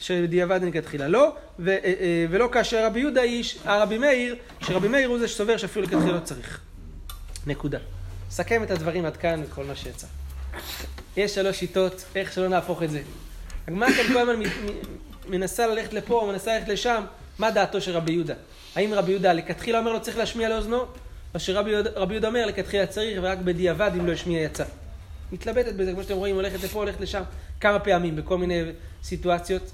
שבדיעבד 0.01 0.63
לכתחילה 0.63 1.07
לא, 1.07 1.36
ו, 1.60 1.69
אה, 1.69 1.75
אה, 1.84 2.25
ולא 2.29 2.49
כאשר 2.51 2.86
רבי 2.86 2.99
יהודה 2.99 3.21
איש, 3.21 3.57
הרבי 3.65 3.97
מאיר, 3.97 4.36
שרבי 4.62 4.88
מאיר 4.88 5.10
הוא 5.10 5.19
זה 5.19 5.27
שסובר 5.27 5.57
שאפילו 5.57 5.86
לכתחילה 5.86 6.12
לא 6.12 6.19
צריך. 6.19 6.60
נקודה. 7.47 7.79
סכם 8.29 8.63
את 8.63 8.71
הדברים 8.71 9.05
עד 9.05 9.17
כאן 9.17 9.43
וכל 9.45 9.63
מה 9.63 9.75
שיצא. 9.75 10.07
יש 11.17 11.36
שלוש 11.36 11.60
שיטות, 11.60 12.06
איך 12.15 12.34
שלא 12.34 12.47
נהפוך 12.47 12.84
את 12.84 12.89
זה. 12.89 13.02
הגמרא 13.67 13.89
כאן 13.91 14.13
כל 14.13 14.19
הזמן 14.19 14.43
מנסה 15.30 15.67
ללכת 15.67 15.93
לפה, 15.93 16.28
מנסה 16.32 16.54
ללכת 16.54 16.67
לשם, 16.67 17.04
מה 17.39 17.52
דעתו 17.52 17.82
של 17.82 17.95
רבי 17.97 18.12
יהודה? 18.12 18.34
האם 18.76 18.93
רבי 18.93 19.12
יהודה 19.12 19.34
לכתחילה 19.34 19.80
אומר 19.80 19.93
לו 19.93 20.02
צריך 20.02 20.17
להשמיע 20.17 20.50
לאוזנו? 20.50 20.86
או 21.34 21.39
שרבי 21.39 21.71
יהודה 22.10 22.28
אומר 22.28 22.45
לכתחילה 22.45 22.86
צריך 22.86 23.19
ורק 23.24 23.38
בדיעבד 23.38 23.91
אם 24.00 24.08
לא 24.08 24.12
השמיע 24.12 24.41
יצא. 24.41 24.63
מתלבטת 25.32 25.74
בזה, 25.74 25.93
כמו 25.93 26.04
שאתם 26.04 26.15
רואים, 26.15 26.36
הולכת 26.36 26.63
לפה, 26.63 26.80
הולכת 26.80 27.02
לשם, 27.02 27.21
כמה 27.60 27.80
פעמים, 27.80 28.15
בכל 28.15 28.38
מיני 28.38 28.62
סיטואציות. 29.04 29.71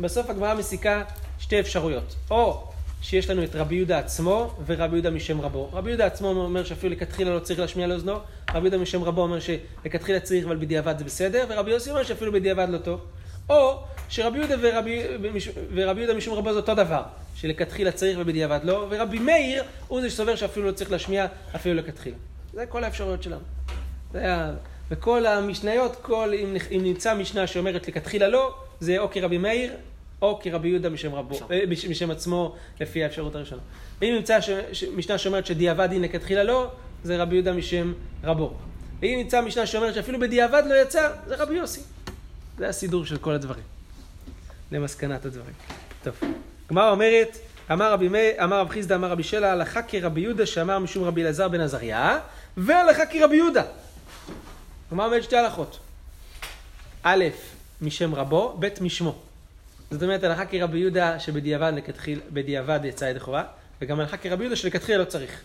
בסוף 0.00 0.30
הגמרא 0.30 0.54
מסיקה 0.54 1.02
שתי 1.38 1.60
אפשרויות. 1.60 2.14
או 2.30 2.68
שיש 3.02 3.30
לנו 3.30 3.44
את 3.44 3.56
רבי 3.56 3.74
יהודה 3.74 3.98
עצמו 3.98 4.54
ורבי 4.66 4.96
יהודה 4.96 5.10
משם 5.10 5.40
רבו. 5.40 5.70
רבי 5.72 5.90
יהודה 5.90 6.06
עצמו 6.06 6.28
אומר 6.28 6.64
שאפילו 6.64 6.92
לכתחילה 6.92 7.34
לא 7.34 7.38
צריך 7.38 7.60
להשמיע 7.60 7.86
לאוזנו, 7.86 8.14
רבי 8.50 8.60
יהודה 8.60 8.78
משם 8.78 9.02
רבו 9.02 9.22
אומר 9.22 9.38
שלכתחילה 9.40 10.20
צריך 10.20 10.44
אבל 10.44 10.56
בדיעבד 10.56 10.98
זה 10.98 11.04
בסדר, 11.04 11.46
ורבי 11.48 11.70
יוסי 11.70 11.90
אומר 11.90 12.02
שאפילו 12.02 12.32
בדיעבד 12.32 12.68
לא 12.70 12.78
טוב. 12.78 13.00
או 13.48 13.82
שרבי 14.08 14.38
יהודה 14.38 14.54
ורבי, 14.60 15.02
ורבי 15.74 16.00
יהודה 16.00 16.14
משום 16.14 16.34
רבו 16.34 16.52
זה 16.52 16.58
אותו 16.58 16.74
דבר, 16.74 17.02
שלכתחילה 17.34 17.92
צריך 17.92 18.18
ובדיעבד 18.20 18.60
לא, 18.64 18.86
ורבי 18.90 19.18
מאיר 19.18 19.64
הוא 19.88 20.00
זה 20.00 20.10
שסובר 20.10 20.36
שאפילו 20.36 20.66
לא 20.66 20.72
צריך 20.72 20.90
להשמיע 20.90 21.26
אפילו 21.56 21.74
לכתחילה. 21.74 22.16
זה 22.52 22.66
כל 22.66 22.84
האפשרויות 22.84 23.22
שלנו. 23.22 23.42
זה 24.12 24.18
היה... 24.18 24.52
וכל 24.90 25.26
המשניות, 25.26 25.96
כל, 26.02 26.32
אם, 26.34 26.82
נמצא 26.82 27.14
משנה 27.14 27.46
שאומרת 27.46 27.88
לכתחילה 27.88 28.28
לא, 28.28 28.54
זה 28.80 28.98
או 28.98 29.10
כרבי 29.10 29.38
מאיר 29.38 29.72
או 30.22 30.40
כרבי 30.42 30.68
יהודה 30.68 30.88
משם 30.90 31.14
רבו, 31.14 31.38
אה, 31.50 31.60
מש- 31.68 31.84
משם 31.84 32.10
עצמו, 32.10 32.54
לפי 32.80 33.04
האפשרות 33.04 33.34
הראשונה. 33.34 33.62
ואם 34.00 34.14
נמצא 34.14 34.38
משנה 34.96 35.18
שאומרת 35.18 35.46
שדיעבד 35.46 35.88
היא 35.92 36.00
לכתחילה 36.00 36.42
לא, 36.42 36.70
זה 37.04 37.22
רבי 37.22 37.34
יהודה 37.34 37.52
משם 37.52 37.92
רבו. 38.24 38.54
ואם 39.00 39.18
נמצא 39.18 39.40
משנה 39.40 39.66
שאומרת 39.66 39.94
שאפילו 39.94 40.20
בדיעבד 40.20 40.62
לא 40.68 40.74
יצא, 40.74 41.10
זה 41.26 41.36
רבי 41.36 41.54
יוסי. 41.54 41.80
זה 42.58 42.68
הסידור 42.68 43.04
של 43.06 43.16
כל 43.16 43.32
הדברים. 43.32 43.62
למסקנת 44.72 45.24
הדברים. 45.24 45.54
טוב. 46.04 46.14
גמרא 46.70 46.90
אומרת, 46.90 47.38
אמר 47.72 47.92
רבי, 47.92 48.08
מי, 48.08 48.18
אמר 48.44 48.60
רב 48.60 48.68
חיסדא, 48.68 48.94
אמר 48.94 49.10
רבי 49.10 49.22
שלה, 49.22 49.52
הלכה 49.52 49.82
כרבי 49.82 50.20
יהודה 50.20 50.46
שאמר 50.46 50.78
משום 50.78 51.04
רבי 51.04 51.22
אלעזר 51.22 51.48
בן 51.48 51.60
עזריה, 51.60 52.18
והלכה 52.56 53.06
כרבי 53.06 53.36
יהודה. 53.36 53.62
גמרא 54.92 55.06
אומרת 55.06 55.22
שתי 55.22 55.36
הלכות. 55.36 55.78
א', 57.02 57.24
משם 57.82 58.14
רבו, 58.14 58.56
ב', 58.58 58.68
משמו. 58.80 59.14
זאת 59.90 60.02
אומרת, 60.02 60.24
הלכה 60.24 60.46
כרבי 60.46 60.78
יהודה 60.78 61.20
שבדיעבד 61.20 62.80
יצא 62.84 63.04
ידי 63.04 63.20
חובה, 63.20 63.42
וגם 63.80 64.00
הלכה 64.00 64.16
כרבי 64.16 64.44
יהודה 64.44 64.56
שלכתחילה 64.56 64.98
לא 64.98 65.04
צריך. 65.04 65.40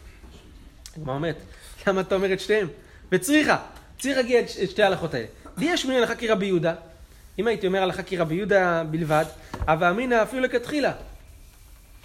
הגמרא 0.97 1.15
אומרת, 1.15 1.35
למה 1.87 2.01
אתה 2.01 2.15
אומר 2.15 2.33
את 2.33 2.39
שתיהם? 2.39 2.67
וצריכה, 3.11 3.57
צריך 3.99 4.17
להגיד 4.17 4.45
את 4.63 4.69
שתי 4.69 4.83
ההלכות 4.83 5.13
האלה. 5.13 5.25
לי 5.57 5.65
יש 5.65 5.85
ממני 5.85 5.97
הלכה 5.97 6.15
כרבי 6.15 6.45
יהודה, 6.45 6.73
אם 7.39 7.47
הייתי 7.47 7.67
אומר 7.67 7.83
הלכה 7.83 8.03
כרבי 8.03 8.35
יהודה 8.35 8.83
בלבד, 8.91 9.25
הווה 9.67 9.89
אמינא 9.89 10.23
אפילו 10.23 10.43
לכתחילה. 10.43 10.91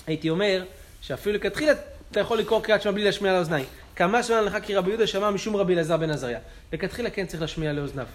הייתי 0.07 0.31
אומר 0.31 0.65
שאפילו 1.01 1.37
לכתחילה 1.37 1.73
אתה 2.11 2.21
יכול 2.21 2.39
לקרוא 2.39 2.63
קריאת 2.63 2.83
שמע 2.83 2.93
בלי 2.93 3.05
להשמיע 3.05 3.33
לאוזניים. 3.33 3.65
כמה 3.97 4.23
שמע 4.23 4.37
הלכה 4.37 4.61
כרבי 4.61 4.91
יהודה 4.91 5.07
שמע 5.07 5.31
משום 5.31 5.57
רבי 5.57 5.75
אלעזר 5.75 5.97
בן 5.97 6.11
עזריה. 6.11 6.39
לכתחילה 6.73 7.11
כן 7.11 7.27
צריך 7.27 7.41
להשמיע 7.41 7.73
לאוזניו 7.73 8.07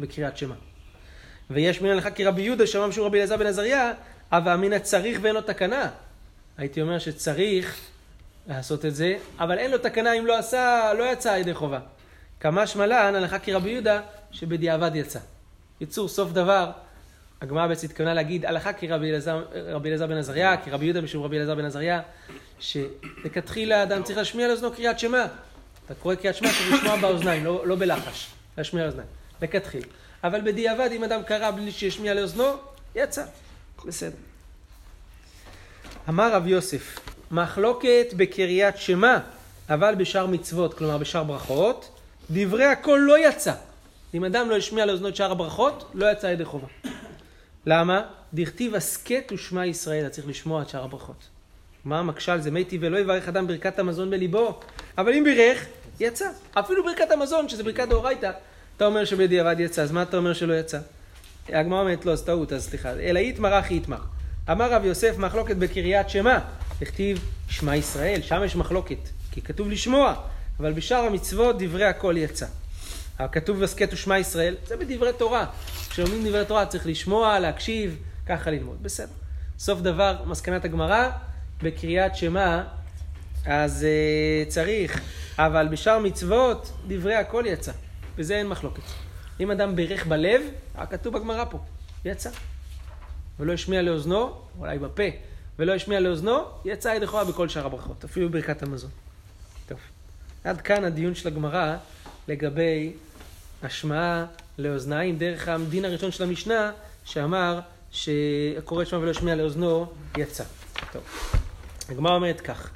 בקריאת 0.00 0.38
שמע. 0.38 0.54
ויש 1.50 1.82
מן 1.82 1.88
הלכה 1.88 2.10
כרבי 2.10 2.42
יהודה 2.42 2.66
שמע 2.66 2.86
משום 2.86 3.06
רבי 3.06 3.18
אלעזר 3.18 3.36
בן 3.36 3.46
עזריה, 3.46 3.92
הווה 4.32 4.54
אמינא 4.54 4.78
צריך 4.78 5.18
ואין 5.22 5.34
לו 5.34 5.40
תקנה. 5.40 5.90
הייתי 6.58 6.82
אומר 6.82 6.98
שצריך 6.98 7.76
לעשות 8.46 8.84
את 8.84 8.94
זה, 8.94 9.16
אבל 9.38 9.58
אין 9.58 9.70
לו 9.70 9.78
תקנה 9.78 10.12
אם 10.12 10.26
לא 10.26 10.38
עשה, 10.38 10.92
לא 10.98 11.12
יצא 11.12 11.28
ידי 11.28 11.54
חובה. 11.54 11.78
כמה 12.40 12.66
שמלן 12.66 13.14
הלכה 13.14 13.38
כרבי 13.38 13.70
יהודה 13.70 14.00
שבדיעבד 14.30 14.90
יצא. 14.94 15.18
יצור 15.80 16.08
סוף 16.08 16.32
דבר, 16.32 16.70
הגמרא 17.40 17.66
בעצם 17.66 17.86
התכוונה 17.86 18.14
להגיד 18.14 18.46
הלכה 18.46 18.72
כרבי 18.72 19.10
אלעזר 19.10 19.44
רבי 19.66 19.96
בן 19.98 20.16
עזריה, 20.16 20.56
כרבי 20.56 20.84
יהודה 20.84 21.00
משום 21.00 21.22
רבי 21.22 21.36
אלעזר 21.36 21.54
בן 21.54 21.64
עזריה, 21.64 22.00
שלכתחילה 22.58 23.82
אדם 23.82 24.02
צריך 24.02 24.18
להשמיע 24.18 24.48
לאוזנו 24.48 24.72
קריאת 24.72 24.98
שמע. 24.98 25.26
אתה 25.86 25.94
קורא 25.94 26.14
קריאת 26.14 26.34
שמע 26.34 26.48
צריך 26.48 26.74
לשמוע 26.74 26.96
באוזניים, 26.96 27.44
לא, 27.44 27.66
לא 27.66 27.76
בלחש, 27.76 28.26
להשמיע 28.58 28.84
לאוזניים, 28.84 29.08
לכתחילה. 29.42 29.86
אבל 30.26 30.40
בדיעבד 30.40 30.88
אם 30.92 31.04
אדם 31.04 31.22
קרא 31.22 31.50
בלי 31.50 31.72
שישמיע 31.72 32.14
לאוזנו, 32.14 32.44
יצא. 32.94 33.24
בסדר. 33.84 34.16
אמר 36.08 36.32
רב 36.32 36.46
יוסף, 36.46 36.98
מחלוקת 37.30 38.06
בקריאת 38.16 38.78
שמע, 38.78 39.18
אבל 39.68 39.94
בשאר 39.94 40.26
מצוות, 40.26 40.74
כלומר 40.74 40.98
בשאר 40.98 41.24
ברכות, 41.24 41.98
דברי 42.30 42.64
הכל 42.64 43.00
לא 43.02 43.28
יצא. 43.28 43.52
אם 44.14 44.24
אדם 44.24 44.50
לא 44.50 44.56
השמיע 44.56 44.86
לאוזנו 44.86 45.08
את 45.08 45.16
שאר 45.16 45.32
הברכות, 45.32 45.90
לא 45.94 46.12
יצא 46.12 46.26
ידי 46.26 46.44
חובה. 46.44 46.68
למה? 47.66 48.02
דכתיב 48.34 48.74
הסכת 48.74 49.32
ושמע 49.34 49.66
ישראל, 49.66 50.06
אתה 50.06 50.14
צריך 50.14 50.28
לשמוע 50.28 50.62
את 50.62 50.68
שאר 50.68 50.84
הברכות. 50.84 51.28
מה 51.84 51.98
המשל 51.98 52.40
זה 52.40 52.50
מתי 52.50 52.78
ולא 52.80 52.98
יברך 52.98 53.28
אדם 53.28 53.46
ברכת 53.46 53.78
המזון 53.78 54.10
בליבו, 54.10 54.60
אבל 54.98 55.12
אם 55.12 55.24
בירך, 55.24 55.66
יצא. 56.00 56.28
אפילו 56.54 56.84
ברכת 56.84 57.10
המזון, 57.10 57.48
שזה 57.48 57.64
ברכת 57.64 57.88
דאורייתא, 57.88 58.30
אתה 58.76 58.86
אומר 58.86 59.04
שבדיעבד 59.04 59.56
יצא, 59.58 59.82
אז 59.82 59.92
מה 59.92 60.02
אתה 60.02 60.16
אומר 60.16 60.32
שלא 60.32 60.54
יצא? 60.54 60.78
הגמרא 61.48 61.80
אומרת 61.80 62.06
לא, 62.06 62.12
אז 62.12 62.22
טעות, 62.22 62.52
אז 62.52 62.64
סליחה. 62.64 62.92
אלא 62.92 63.18
איתמר 63.18 63.60
אחי 63.60 63.74
איתמר. 63.74 63.98
אמר 64.50 64.72
רב 64.72 64.84
יוסף 64.84 65.18
מחלוקת 65.18 65.56
בקריית 65.56 66.10
שמע, 66.10 66.38
הכתיב 66.82 67.24
שמע 67.48 67.76
ישראל, 67.76 68.22
שם 68.22 68.42
יש 68.44 68.56
מחלוקת, 68.56 68.98
כי 69.32 69.42
כתוב 69.42 69.70
לשמוע, 69.70 70.14
אבל 70.60 70.72
בשאר 70.72 70.98
המצוות 70.98 71.62
דברי 71.62 71.84
הכל 71.84 72.14
יצא. 72.18 72.46
אבל 73.20 73.28
כתוב 73.32 73.62
הסכת 73.62 73.88
ושמע 73.92 74.18
ישראל, 74.18 74.54
זה 74.66 74.76
בדברי 74.76 75.12
תורה. 75.18 75.46
כשלומדים 75.90 76.28
דברי 76.28 76.44
תורה 76.44 76.66
צריך 76.66 76.86
לשמוע, 76.86 77.38
להקשיב, 77.38 77.96
ככה 78.26 78.50
ללמוד, 78.50 78.82
בסדר. 78.82 79.12
סוף 79.58 79.80
דבר, 79.80 80.16
מסקנת 80.26 80.64
הגמרא, 80.64 81.10
בקריאת 81.62 82.16
שמע, 82.16 82.62
אז 83.46 83.86
uh, 83.86 84.50
צריך, 84.50 85.00
אבל 85.38 85.68
בשאר 85.70 85.98
מצוות 85.98 86.72
דברי 86.88 87.14
הכל 87.14 87.44
יצא, 87.46 87.72
בזה 88.16 88.36
אין 88.36 88.48
מחלוקת. 88.48 88.82
אם 89.40 89.50
אדם 89.50 89.76
בירך 89.76 90.06
בלב, 90.06 90.42
כתוב 90.90 91.18
בגמרא 91.18 91.44
פה, 91.44 91.58
יצא. 92.04 92.30
ולא 93.40 93.52
השמיע 93.52 93.82
לאוזנו, 93.82 94.40
אולי 94.58 94.78
בפה, 94.78 95.02
ולא 95.58 95.74
השמיע 95.74 96.00
לאוזנו, 96.00 96.38
יצא 96.64 96.88
ידי 96.88 97.06
חובה 97.06 97.24
בכל 97.24 97.48
שאר 97.48 97.66
הברכות, 97.66 98.04
אפילו 98.04 98.28
בברכת 98.28 98.62
המזון. 98.62 98.90
טוב. 99.68 99.78
עד 100.44 100.60
כאן 100.60 100.84
הדיון 100.84 101.14
של 101.14 101.28
הגמרא 101.28 101.76
לגבי 102.28 102.92
השמעה 103.62 104.26
לאוזניים 104.58 105.18
דרך 105.18 105.48
הדין 105.48 105.84
הראשון 105.84 106.12
של 106.12 106.24
המשנה, 106.24 106.72
שאמר 107.04 107.60
שקורא 107.92 108.84
שמע 108.84 108.98
ולא 108.98 109.10
השמיע 109.10 109.34
לאוזנו, 109.34 109.86
יצא. 110.16 110.44
טוב. 110.92 111.02
הגמרא 111.88 112.14
אומרת 112.14 112.40
כך, 112.40 112.70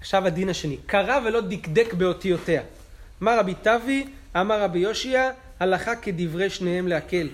עכשיו 0.00 0.26
הדין 0.26 0.48
השני, 0.48 0.76
קרא 0.86 1.20
ולא 1.26 1.40
דקדק 1.40 1.94
באותיותיה. 1.94 2.62
אמר 3.22 3.38
רבי 3.38 3.54
תבי, 3.62 4.06
אמר 4.40 4.62
רבי 4.62 4.78
יושיע, 4.78 5.30
הלכה 5.60 5.96
כדברי 5.96 6.50
שניהם 6.50 6.88
להקל. 6.88 7.28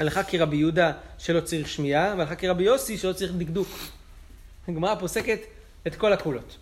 הלכה 0.00 0.22
כרבי 0.22 0.56
יהודה 0.56 0.92
שלא 1.18 1.40
צריך 1.40 1.68
שמיעה, 1.68 2.14
והלכה 2.18 2.34
כרבי 2.34 2.64
יוסי 2.64 2.98
שלא 2.98 3.12
צריך 3.12 3.32
דקדוק. 3.32 3.68
הגמרא 4.68 4.94
פוסקת 4.94 5.38
את 5.86 5.94
כל 5.94 6.12
הקולות. 6.12 6.56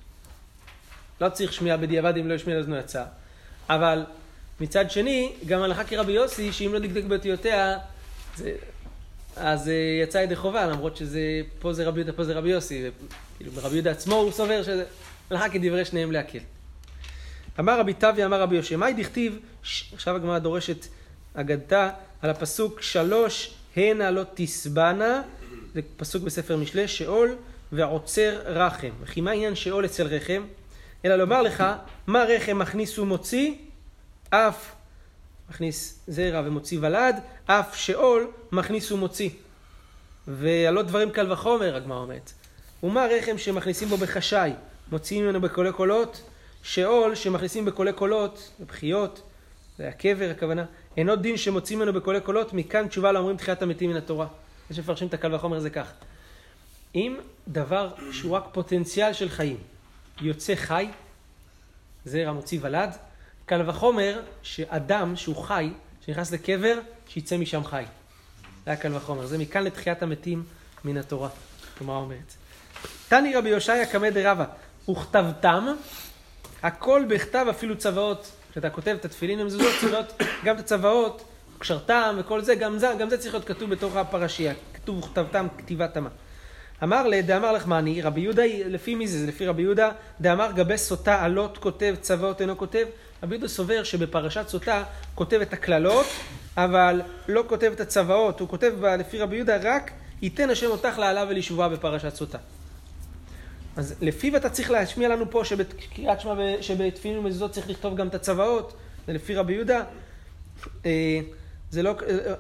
לא 1.20 1.28
צריך 1.28 1.52
שמיעה 1.52 1.76
בדיעבד 1.76 2.16
אם 2.16 2.28
לא 2.28 2.34
ישמיע 2.34 2.56
לאוזנו 2.56 2.76
יצא. 2.76 3.04
אבל 3.68 4.04
מצד 4.60 4.90
שני, 4.90 5.32
גם 5.46 5.62
הלכה 5.62 5.84
כרבי 5.84 6.12
יוסי, 6.12 6.52
שאם 6.52 6.72
לא 6.72 6.78
דקדק 6.78 7.04
באותיותיה, 7.04 7.78
זה, 8.36 8.52
אז 9.36 9.68
אה, 9.68 9.74
יצא 10.02 10.18
ידי 10.18 10.36
חובה, 10.36 10.66
למרות 10.66 10.96
שזה, 10.96 11.20
פה 11.58 11.72
זה 11.72 11.84
רבי 11.84 12.00
יהודה, 12.00 12.12
פה 12.12 12.24
זה 12.24 12.34
רבי 12.34 12.48
יוסי. 12.48 12.90
כאילו, 13.36 13.52
רבי 13.56 13.74
יהודה 13.74 13.90
עצמו 13.90 14.14
הוא 14.14 14.32
סובר 14.32 14.62
שזה 14.62 14.84
הלכה 15.30 15.48
כדברי 15.48 15.84
שניהם 15.84 16.12
להקל. 16.12 16.38
אמר 17.60 17.80
רבי 17.80 17.94
תבי, 17.94 18.24
אמר 18.24 18.40
רבי 18.40 18.56
יושע, 18.56 18.76
מאי 18.76 18.94
דכתיב, 18.94 19.38
עכשיו 19.92 20.16
הגמרא 20.16 20.38
דורשת 20.38 20.86
אגדתה 21.34 21.90
על 22.22 22.30
הפסוק 22.30 22.82
שלוש 22.82 23.54
הנה 23.76 24.10
לא 24.10 24.22
תסבנה, 24.34 25.22
זה 25.74 25.80
פסוק 25.96 26.22
בספר 26.22 26.56
משלי, 26.56 26.88
שאול 26.88 27.36
ועוצר 27.72 28.40
רחם. 28.44 28.90
וכי 29.00 29.20
מה 29.20 29.30
עניין 29.30 29.54
שאול 29.54 29.84
אצל 29.84 30.06
רחם? 30.06 30.42
אלא 31.04 31.16
לומר 31.16 31.42
לך, 31.42 31.64
מה 32.06 32.24
רחם 32.24 32.58
מכניס 32.58 32.98
ומוציא? 32.98 33.54
אף 34.30 34.72
מכניס 35.50 36.00
זרע 36.08 36.42
ומוציא 36.44 36.78
ולד, 36.82 37.16
אף 37.46 37.76
שאול 37.76 38.30
מכניס 38.52 38.92
ומוציא. 38.92 39.30
והלא 40.28 40.82
דברים 40.82 41.10
קל 41.10 41.32
וחומר, 41.32 41.76
הגמרא 41.76 41.98
אומרת. 41.98 42.32
ומה 42.82 43.06
רחם 43.06 43.38
שמכניסים 43.38 43.88
בו 43.88 43.96
בחשאי, 43.96 44.52
מוציאים 44.90 45.24
ממנו 45.24 45.40
בקולי 45.40 45.72
קולות? 45.72 46.22
שאול 46.66 47.14
שמכניסים 47.14 47.64
בקולי 47.64 47.92
קולות, 47.92 48.50
בבכיות, 48.60 49.22
זה 49.78 49.88
הקבר 49.88 50.30
הכוונה, 50.30 50.64
אינו 50.96 51.16
דין 51.16 51.36
שמוציאים 51.36 51.80
ממנו 51.80 51.92
בקולי 51.92 52.20
קולות, 52.20 52.52
מכאן 52.52 52.88
תשובה 52.88 53.12
לאומרים 53.12 53.36
תחיית 53.36 53.62
המתים 53.62 53.90
מן 53.90 53.96
התורה. 53.96 54.26
זה 54.68 54.76
שמפרשים 54.76 55.08
את 55.08 55.14
הקל 55.14 55.34
וחומר 55.34 55.60
זה 55.60 55.70
כך. 55.70 55.92
אם 56.94 57.16
דבר 57.48 57.90
שהוא 58.12 58.32
רק 58.32 58.44
פוטנציאל 58.52 59.12
של 59.12 59.28
חיים, 59.28 59.56
יוצא 60.20 60.54
חי, 60.54 60.88
זרע 62.04 62.32
מוציא 62.32 62.58
ולד, 62.62 62.90
קל 63.46 63.68
וחומר 63.68 64.20
שאדם 64.42 65.16
שהוא 65.16 65.36
חי, 65.36 65.70
שנכנס 66.06 66.32
לקבר, 66.32 66.78
שיצא 67.08 67.36
משם 67.36 67.64
חי. 67.64 67.84
זה 68.64 68.70
היה 68.70 68.76
קל 68.76 68.94
וחומר. 68.94 69.26
זה 69.26 69.38
מכאן 69.38 69.64
לתחיית 69.64 70.02
המתים 70.02 70.44
מן 70.84 70.96
התורה. 70.96 71.28
הגמרא 71.76 71.96
אומרת. 71.96 72.34
תני 73.08 73.34
רבי 73.34 73.48
יושעיה 73.48 73.86
קמא 73.86 74.10
דרבא, 74.10 74.44
וכתבתם, 74.90 75.66
הכל 76.62 77.04
בכתב 77.08 77.46
אפילו 77.50 77.76
צוואות. 77.78 78.32
כשאתה 78.52 78.70
כותב 78.70 78.96
את 79.00 79.04
התפילין 79.04 79.40
המזוזות, 79.40 79.72
צוואות, 79.80 80.22
גם 80.44 80.54
את 80.54 80.60
הצוואות, 80.60 81.24
קשרתם 81.58 82.16
וכל 82.18 82.42
זה, 82.42 82.54
גם 82.54 82.78
זה, 82.78 82.92
גם 82.98 83.10
זה 83.10 83.18
צריך 83.18 83.34
להיות 83.34 83.46
כתוב 83.46 83.70
בתוך 83.70 83.96
הפרשייה. 83.96 84.54
כתוב 84.74 84.98
וכתבתם 84.98 85.46
כתיבת 85.58 85.94
תמה. 85.94 86.08
אמר 86.82 87.06
ל, 87.06 87.20
דאמר 87.20 87.52
לחמני, 87.52 88.02
רבי 88.02 88.20
יהודה, 88.20 88.42
לפי 88.66 88.94
מי 88.94 89.08
זה? 89.08 89.18
זה 89.18 89.26
לפי 89.26 89.46
רבי 89.46 89.62
יהודה, 89.62 89.90
דאמר 90.20 90.52
גבי 90.52 90.78
סוטה 90.78 91.24
עלות 91.24 91.58
כותב, 91.58 91.94
צוואות 92.00 92.40
אינו 92.40 92.58
כותב. 92.58 92.86
רבי 93.22 93.34
יהודה 93.34 93.48
סובר 93.48 93.82
שבפרשת 93.82 94.48
סוטה 94.48 94.84
כותב 95.14 95.40
את 95.40 95.52
הקללות, 95.52 96.06
אבל 96.56 97.02
לא 97.28 97.44
כותב 97.46 97.72
את 97.74 97.80
הצוואות. 97.80 98.40
הוא 98.40 98.48
כותב 98.48 98.84
לפי 98.98 99.18
רבי 99.18 99.36
יהודה 99.36 99.56
רק, 99.62 99.90
ייתן 100.22 100.50
השם 100.50 100.70
אותך 100.70 100.98
לעלה 100.98 101.24
ולשבועה 101.28 101.68
בפרשת 101.68 102.14
סוטה. 102.14 102.38
אז 103.76 103.94
לפיו 104.00 104.36
אתה 104.36 104.50
צריך 104.50 104.70
להשמיע 104.70 105.08
לנו 105.08 105.30
פה 105.30 105.44
שבקריאת 105.44 106.20
שמע, 106.20 106.34
שבתפילין 106.60 107.18
ומזוזות 107.18 107.50
צריך 107.50 107.70
לכתוב 107.70 107.96
גם 107.96 108.08
את 108.08 108.14
הצוואות, 108.14 108.76
זה 109.06 109.12
לפי 109.12 109.34
רבי 109.34 109.52
יהודה. 109.52 109.82
אה, 110.86 111.20
זה 111.70 111.82
לא... 111.82 111.94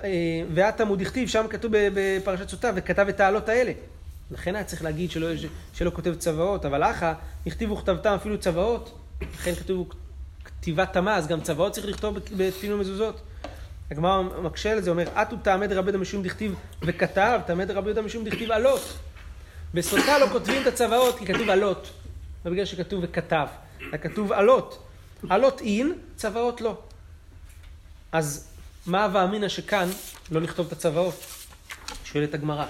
אה, 0.04 0.42
ואת 0.54 0.80
עמוד 0.80 1.00
הכתיב, 1.00 1.28
שם 1.28 1.46
כתוב 1.50 1.72
בפרשת 1.74 2.48
סוטה, 2.48 2.70
וכתב 2.74 3.06
את 3.08 3.20
העלות 3.20 3.48
האלה. 3.48 3.72
לכן 4.30 4.54
היה 4.54 4.64
צריך 4.64 4.84
להגיד 4.84 5.10
שלא, 5.10 5.28
שלא 5.74 5.90
כותב 5.90 6.14
צוואות, 6.14 6.64
אבל 6.64 6.82
אחא, 6.82 7.12
הכתיבו 7.46 7.74
וכתבתם 7.74 8.10
אפילו 8.10 8.38
צוואות, 8.38 8.98
לכן 9.34 9.54
כתוב 9.54 9.88
כתיבת 10.44 10.92
תמה, 10.92 11.16
אז 11.16 11.26
גם 11.26 11.40
צוואות 11.40 11.72
צריך 11.72 11.86
לכתוב 11.86 12.18
בתפילין 12.36 12.76
ומזוזות. 12.76 13.20
הגמרא 13.90 14.22
מקשה 14.22 14.72
על 14.72 14.80
זה, 14.80 14.90
אומר, 14.90 15.22
אטו 15.22 15.36
תעמד 15.36 15.72
רבי 15.72 15.86
יהודה 15.86 15.98
משום 15.98 16.22
דכתיב 16.22 16.54
וכתב, 16.82 17.40
תעמד 17.46 17.70
רבי 17.70 17.86
יהודה 17.86 18.02
משום 18.02 18.24
דכתיב 18.24 18.50
עלות. 18.50 18.98
בסוטה 19.76 20.18
לא 20.18 20.26
כותבים 20.26 20.62
את 20.62 20.66
הצוואות 20.66 21.18
כי 21.18 21.26
כתוב 21.26 21.50
עלות, 21.50 21.90
לא 22.44 22.50
בגלל 22.50 22.64
שכתוב 22.64 23.00
וכתב, 23.04 23.46
אלא 23.80 23.96
כתוב 23.96 24.32
עלות. 24.32 24.82
עלות 25.28 25.60
אין, 25.60 25.92
צוואות 26.16 26.60
לא. 26.60 26.78
אז 28.12 28.48
מה 28.86 29.04
הווה 29.04 29.24
אמינא 29.24 29.48
שכאן 29.48 29.88
לא 30.30 30.40
לכתוב 30.40 30.66
את 30.66 30.72
הצוואות? 30.72 31.26
שואלת 32.04 32.34
הגמרא. 32.34 32.64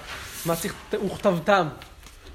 מה 0.46 0.56
צריך, 0.56 0.74
וכתבתם. 1.06 1.68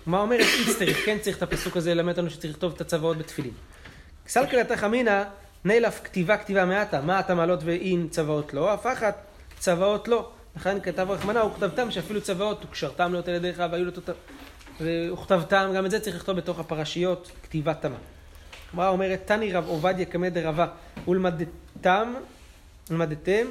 מה 0.05 0.19
אומרת 0.19 0.45
איסטרי, 0.67 0.93
כן 0.93 1.17
צריך 1.21 1.37
את 1.37 1.43
הפסוק 1.43 1.77
הזה 1.77 1.93
ללמד 1.93 2.17
אותנו 2.17 2.29
שצריך 2.29 2.53
לכתוב 2.53 2.73
את 2.75 2.81
הצוואות 2.81 3.17
בתפילין. 3.17 3.53
סלקלתך 4.27 4.83
אמינא 4.83 5.23
נילף 5.65 6.01
כתיבה 6.03 6.37
כתיבה 6.37 6.65
מעטה, 6.65 7.01
מה 7.01 7.19
אתה 7.19 7.35
מעלות 7.35 7.59
ואין 7.63 8.07
צוואות 8.09 8.53
לא, 8.53 8.73
אף 8.73 8.85
אחת 8.87 9.17
צוואות 9.59 10.07
לא. 10.07 10.31
לכן 10.55 10.81
כתב 10.81 11.07
רחמנה 11.09 11.45
וכתבתם 11.45 11.91
שאפילו 11.91 12.21
צוואות 12.21 12.65
וקשרתם 12.65 13.11
להיות 13.11 13.27
על 13.27 13.33
ידיך 13.33 13.63
והיו 13.71 13.85
לתות... 14.81 15.21
וכתבתם, 15.21 15.71
גם 15.75 15.85
את 15.85 15.91
זה 15.91 15.99
צריך 15.99 16.15
לכתוב 16.15 16.37
בתוך 16.37 16.59
הפרשיות, 16.59 17.31
כתיבת 17.43 17.81
תמה. 17.81 17.95
הגמרא 18.69 18.89
אומרת, 18.89 19.21
תני 19.25 19.53
רב 19.53 19.65
עובדיה 19.67 20.05
קמא 20.05 20.29
דרבה 20.29 20.67
ולמדתם, 21.07 22.13
ולמדתם, 22.89 23.45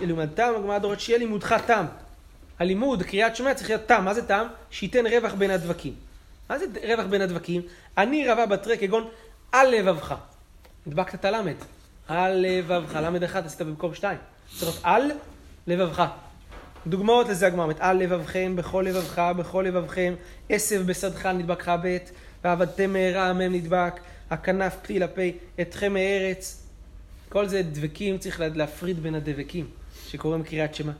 ולמדתם, 0.00 0.52
הגמרא 0.56 0.78
דורית 0.78 1.00
שיהיה 1.00 1.18
לימודך 1.18 1.56
תם. 1.66 1.84
הלימוד, 2.58 3.02
קריאת 3.02 3.36
שמע, 3.36 3.54
צריך 3.54 3.70
להיות 3.70 3.86
תם. 3.86 4.04
מה 4.04 4.14
זה 4.14 4.26
תם? 4.26 4.46
שייתן 4.70 5.06
רווח 5.06 5.34
בין 5.34 5.50
הדבקים. 5.50 5.94
מה 6.50 6.58
זה 6.58 6.64
רווח 6.88 7.06
בין 7.06 7.20
הדבקים? 7.20 7.62
אני 7.98 8.28
רבה 8.28 8.46
בתרי 8.46 8.78
כגון 8.78 9.08
על 9.52 9.68
לבבך. 9.70 10.14
הדבקת 10.86 11.14
את 11.14 11.24
הלמד. 11.24 11.54
על 12.08 12.46
לבבך, 12.46 12.98
למד 13.02 13.22
אחד 13.22 13.46
עשית 13.46 13.62
במקום 13.62 13.94
שתיים. 13.94 14.18
צריך 14.58 14.62
להיות 14.62 14.80
על 14.82 15.10
לבבך. 15.66 16.04
דוגמאות 16.86 17.28
לזה 17.28 17.46
הגמרא 17.46 17.62
אומרת, 17.62 17.80
על 17.80 17.96
לבבכם, 17.96 18.56
בכל 18.56 18.84
לבבך, 18.88 19.18
בכל 19.36 19.64
לבבכם, 19.66 20.14
עשב 20.48 20.86
בשדך 20.86 21.26
נדבק 21.26 21.60
לך 21.60 21.72
ב', 21.82 21.96
ועבדתם 22.44 22.92
מהרה 22.92 23.32
מ' 23.32 23.40
נדבק, 23.40 24.00
הכנף 24.30 24.76
פי 24.82 24.98
לפה, 24.98 25.22
אתכם 25.60 25.94
מארץ. 25.94 26.62
כל 27.28 27.48
זה 27.48 27.62
דבקים, 27.62 28.18
צריך 28.18 28.40
להפריד 28.54 29.02
בין 29.02 29.14
הדבקים, 29.14 29.66
שקוראים 30.08 30.42
קריאת 30.42 30.74
שמע. 30.74 30.92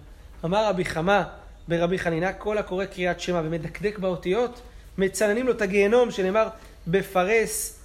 אמר 0.45 0.69
רבי 0.69 0.85
חמא 0.85 1.23
ברבי 1.69 1.99
חנינה, 1.99 2.33
כל 2.33 2.59
הקורא 2.59 2.85
קריאת 2.85 3.21
שמע 3.21 3.41
ומדקדק 3.45 3.99
באותיות, 3.99 4.61
מצננים 4.99 5.47
לו 5.47 5.53
את 5.53 5.63
הגיהנום, 5.63 6.11
שנאמר, 6.11 6.49
בפרס 6.87 7.79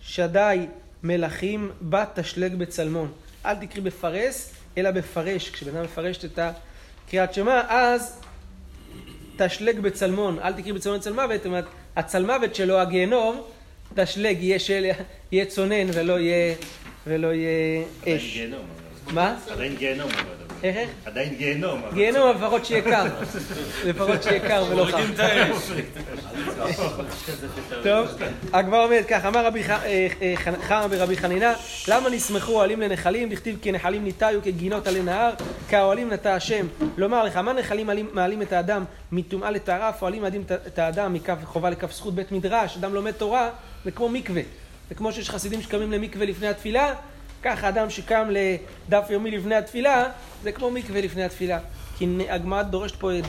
שדי 0.00 0.66
מלכים 1.02 1.70
בת 1.82 2.08
תשלג 2.14 2.54
בצלמון. 2.54 3.12
אל 3.46 3.54
תקריא 3.54 3.84
בפרס, 3.84 4.54
אלא 4.78 4.90
בפרש. 4.90 5.50
כשבן 5.50 5.76
אדם 5.76 5.84
מפרש 5.84 6.24
את 6.24 6.38
הקריאת 7.12 7.34
שמע, 7.34 7.62
אז 7.68 8.20
תשלג 9.36 9.80
בצלמון. 9.80 10.38
אל 10.38 10.52
תקריא 10.52 10.74
בצלמון 10.74 10.98
אצל 10.98 11.12
מוות, 11.12 11.36
זאת 11.36 11.46
אומרת, 11.46 11.64
הצלמוות 11.96 12.54
שלו, 12.54 12.78
הגיהנום, 12.78 13.42
תשלג, 13.94 14.42
יהיה, 14.42 14.58
של... 14.58 14.86
יהיה 15.32 15.44
צונן 15.44 15.86
ולא 15.92 16.18
יהיה, 16.18 16.54
ולא 17.06 17.34
יהיה 17.34 17.84
אש. 18.06 18.38
מה? 19.12 19.36
עדיין 19.50 19.76
גיהנום. 19.76 20.10
איך 20.62 20.76
איך? 20.76 20.90
עדיין 21.04 21.34
גיהנום. 21.34 21.82
גיהנום, 21.94 22.28
אבל 22.28 22.36
לפחות 22.46 22.64
שיהיה 22.64 22.82
קר. 22.82 23.04
לפחות 23.84 24.22
שיהיה 24.22 24.40
קר 24.48 24.64
ולא 24.70 24.84
חם. 24.84 25.12
טוב, 27.82 28.08
הגמרא 28.52 28.84
אומרת 28.84 29.04
כך, 29.08 29.24
אמר 29.24 29.46
רבי 29.46 29.64
ח- 29.64 29.70
אה, 29.70 30.06
אה, 30.22 30.34
חמא 30.68 30.86
ברבי 30.86 31.16
חנינה, 31.16 31.54
למה 31.88 32.10
נסמכו 32.10 32.52
אוהלים 32.52 32.80
לנחלים, 32.80 33.28
דכתיב 33.28 33.58
כי 33.62 33.72
נחלים 33.72 34.04
ניטעו 34.04 34.42
כגינות 34.42 34.86
עלי 34.86 35.02
נהר, 35.02 35.30
כאוהלים 35.68 36.12
נטע 36.12 36.34
השם. 36.34 36.66
לומר 36.96 37.24
לך, 37.24 37.36
מה 37.36 37.52
נחלים 37.52 37.86
מעלים- 37.86 38.10
מעלים 38.12 38.42
את 38.42 38.52
האדם 38.52 38.84
מטומאה 39.12 39.50
לטהרה, 39.50 39.88
אף 39.88 40.02
אוהלים 40.02 40.22
מעלים 40.22 40.42
את- 40.42 40.66
את 40.66 40.78
האדם 40.78 41.12
מכף 41.12 41.36
חובה 41.44 41.70
לכף 41.70 41.92
זכות 41.92 42.14
בית 42.14 42.32
מדרש, 42.32 42.76
אדם 42.76 42.94
לומד 42.94 43.10
תורה, 43.12 43.50
זה 43.84 43.90
כמו 43.90 44.08
מקווה. 44.08 44.42
זה 44.88 44.94
כמו 44.94 45.12
שיש 45.12 45.30
חסידים 45.30 45.62
שקמים 45.62 45.92
למקווה 45.92 46.26
לפני 46.26 46.48
התפילה, 46.48 46.94
ככה 47.42 47.68
אדם 47.68 47.90
שקם 47.90 48.28
לדף 48.30 49.06
יומי 49.10 49.30
לפני 49.30 49.54
התפילה, 49.54 50.08
זה 50.42 50.52
כמו 50.52 50.70
מקווה 50.70 51.00
לפני 51.00 51.24
התפילה. 51.24 51.58
כי 51.98 52.06
הגמרא 52.28 52.62
דורשת 52.62 52.96
פה 52.96 53.18
את 53.18 53.24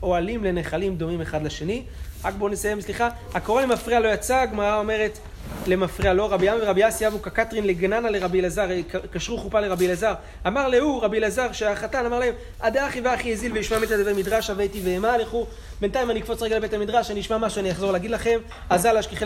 האוהלים 0.00 0.44
לנחלים 0.44 0.96
דומים 0.96 1.20
אחד 1.20 1.42
לשני. 1.42 1.82
רק 2.24 2.34
בואו 2.34 2.50
נסיים, 2.50 2.80
סליחה. 2.80 3.08
הקורא 3.34 3.62
למפריע 3.62 4.00
לא 4.00 4.08
יצא, 4.08 4.36
הגמרא 4.36 4.78
אומרת 4.78 5.18
למפריע 5.66 6.12
לא. 6.12 6.28
רבי 6.32 6.46
ים 6.46 6.58
ורבי 6.62 6.88
אסי 6.88 7.06
אבו 7.06 7.18
קקטרין 7.18 7.66
לגננה 7.66 8.10
לרבי 8.10 8.40
אלעזר, 8.40 8.66
קשרו 9.12 9.38
חופה 9.38 9.60
לרבי 9.60 9.86
אלעזר. 9.86 10.14
אמר 10.46 10.68
להוא, 10.68 11.02
רבי 11.02 11.18
אלעזר, 11.18 11.52
שהחתן 11.52 12.06
אמר 12.06 12.18
להם, 12.18 12.34
עדה 12.60 12.88
אחי 12.88 13.00
ואחי 13.00 13.32
הזיל 13.32 13.52
וישמע 13.52 13.78
מתי 13.78 13.96
דבר 13.96 14.14
מדרש, 14.14 14.50
הבאתי 14.50 14.80
ואימה, 14.84 15.16
לכו. 15.16 15.46
בינתיים 15.80 16.10
אני 16.10 16.20
אקפוץ 16.20 16.42
רגע 16.42 16.56
לבית 16.56 16.72
המדרש, 16.72 17.10
אני 17.10 17.20
אשמע 17.20 17.38
משהו, 17.38 17.60
אני 17.60 17.70
אחזור 17.70 17.92
להגיד 17.92 18.10
לכם. 18.10 18.38
אזל 18.70 18.96
אשכחי 18.96 19.24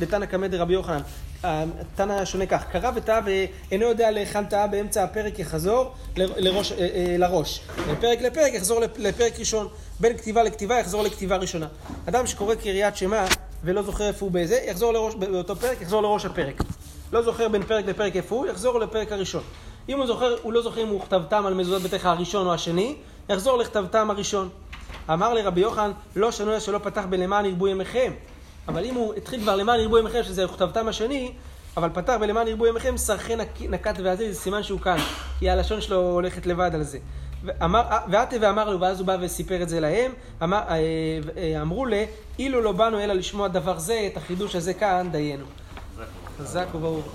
לתנא 0.00 0.26
קמא 0.26 0.46
דרבי 0.46 0.72
יוחנן. 0.72 1.00
התנא 1.44 2.24
שונה 2.24 2.46
כך, 2.46 2.64
קרא 2.72 2.90
וטעה 2.94 3.20
ואינו 3.24 3.86
יודע 3.86 4.10
להיכן 4.10 4.44
טעה 4.44 4.66
באמצע 4.66 5.04
הפרק 5.04 5.38
יחזור 5.38 5.92
לראש, 6.16 6.72
אה, 6.72 6.78
אה, 6.78 7.16
לראש. 7.18 7.60
מפרק 7.92 8.22
לפרק 8.22 8.54
יחזור 8.54 8.80
לפרק 8.98 9.38
ראשון. 9.38 9.68
בין 10.00 10.16
כתיבה 10.16 10.42
לכתיבה 10.42 10.78
יחזור 10.78 11.02
לכתיבה 11.02 11.36
ראשונה. 11.36 11.66
אדם 12.08 12.26
שקורא 12.26 12.54
קריאת 12.54 12.96
שמע 12.96 13.24
ולא 13.64 13.82
זוכר 13.82 14.06
איפה 14.06 14.24
הוא 14.26 14.32
באיזה, 14.32 14.60
יחזור 14.66 14.92
לראש, 14.92 15.14
באותו 15.14 15.56
פרק, 15.56 15.80
יחזור 15.80 16.02
לראש 16.02 16.24
הפרק. 16.24 16.62
לא 17.12 17.22
זוכר 17.22 17.48
בין 17.48 17.62
פרק 17.62 17.86
לפרק 17.86 18.16
איפה 18.16 18.34
הוא, 18.34 18.46
יחזור 18.46 18.80
לפרק 18.80 19.12
הראשון. 19.12 19.42
אם 19.88 19.98
הוא 19.98 20.06
זוכר, 20.06 20.36
הוא 20.42 20.52
לא 20.52 20.62
זוכר 20.62 20.82
אם 20.82 20.88
הוא 20.88 21.00
כתבתם 21.00 21.46
על 21.46 21.54
מזוזות 21.54 21.82
ביתך 21.82 22.06
הראשון 22.06 22.46
או 22.46 22.54
השני, 22.54 22.96
יחזור 23.28 23.58
לכתבתם 23.58 24.10
הראשון. 24.10 24.48
אמר 25.12 25.34
לרבי 25.34 25.60
יוחנן, 25.60 25.90
לא 26.16 26.32
שנוי 26.32 26.60
שלא 26.60 26.78
פתח 26.78 27.04
בלמען 27.10 27.44
ירבו 27.44 27.68
ימיכם. 27.68 28.12
אבל 28.68 28.84
אם 28.84 28.94
הוא 28.94 29.14
התחיל 29.14 29.40
כבר 29.40 29.56
למען 29.56 29.80
ירבו 29.80 29.98
ימיכם, 29.98 30.22
שזה 30.22 30.46
כתבתם 30.46 30.88
השני, 30.88 31.32
אבל 31.76 31.88
פתח 31.92 32.14
בלמען 32.20 32.48
ירבו 32.48 32.66
ימיכם, 32.66 32.96
שרכי 32.96 33.32
נקט 33.68 34.00
ועזיז, 34.04 34.34
זה 34.34 34.40
סימן 34.40 34.62
שהוא 34.62 34.80
כאן. 34.80 34.98
כי 35.38 35.50
הלשון 35.50 35.80
שלו 35.80 35.96
הולכת 35.96 36.46
לבד 36.46 36.70
על 36.74 36.82
זה. 36.82 36.98
ועתה 38.08 38.36
ואמר 38.40 38.70
לו, 38.70 38.80
ואז 38.80 39.00
הוא 39.00 39.06
בא 39.06 39.16
וסיפר 39.20 39.62
את 39.62 39.68
זה 39.68 39.80
להם, 39.80 40.12
אמר, 40.42 40.58
אה, 40.68 40.76
אה, 41.36 41.62
אמרו 41.62 41.86
לה, 41.86 42.04
אילו 42.38 42.60
לא 42.60 42.72
באנו 42.72 43.00
אלא 43.00 43.14
לשמוע 43.14 43.48
דבר 43.48 43.78
זה, 43.78 44.08
את 44.12 44.16
החידוש 44.16 44.56
הזה 44.56 44.74
כאן, 44.74 45.08
דיינו. 45.12 45.44
חזק 46.38 46.66
וברוך. 46.74 47.06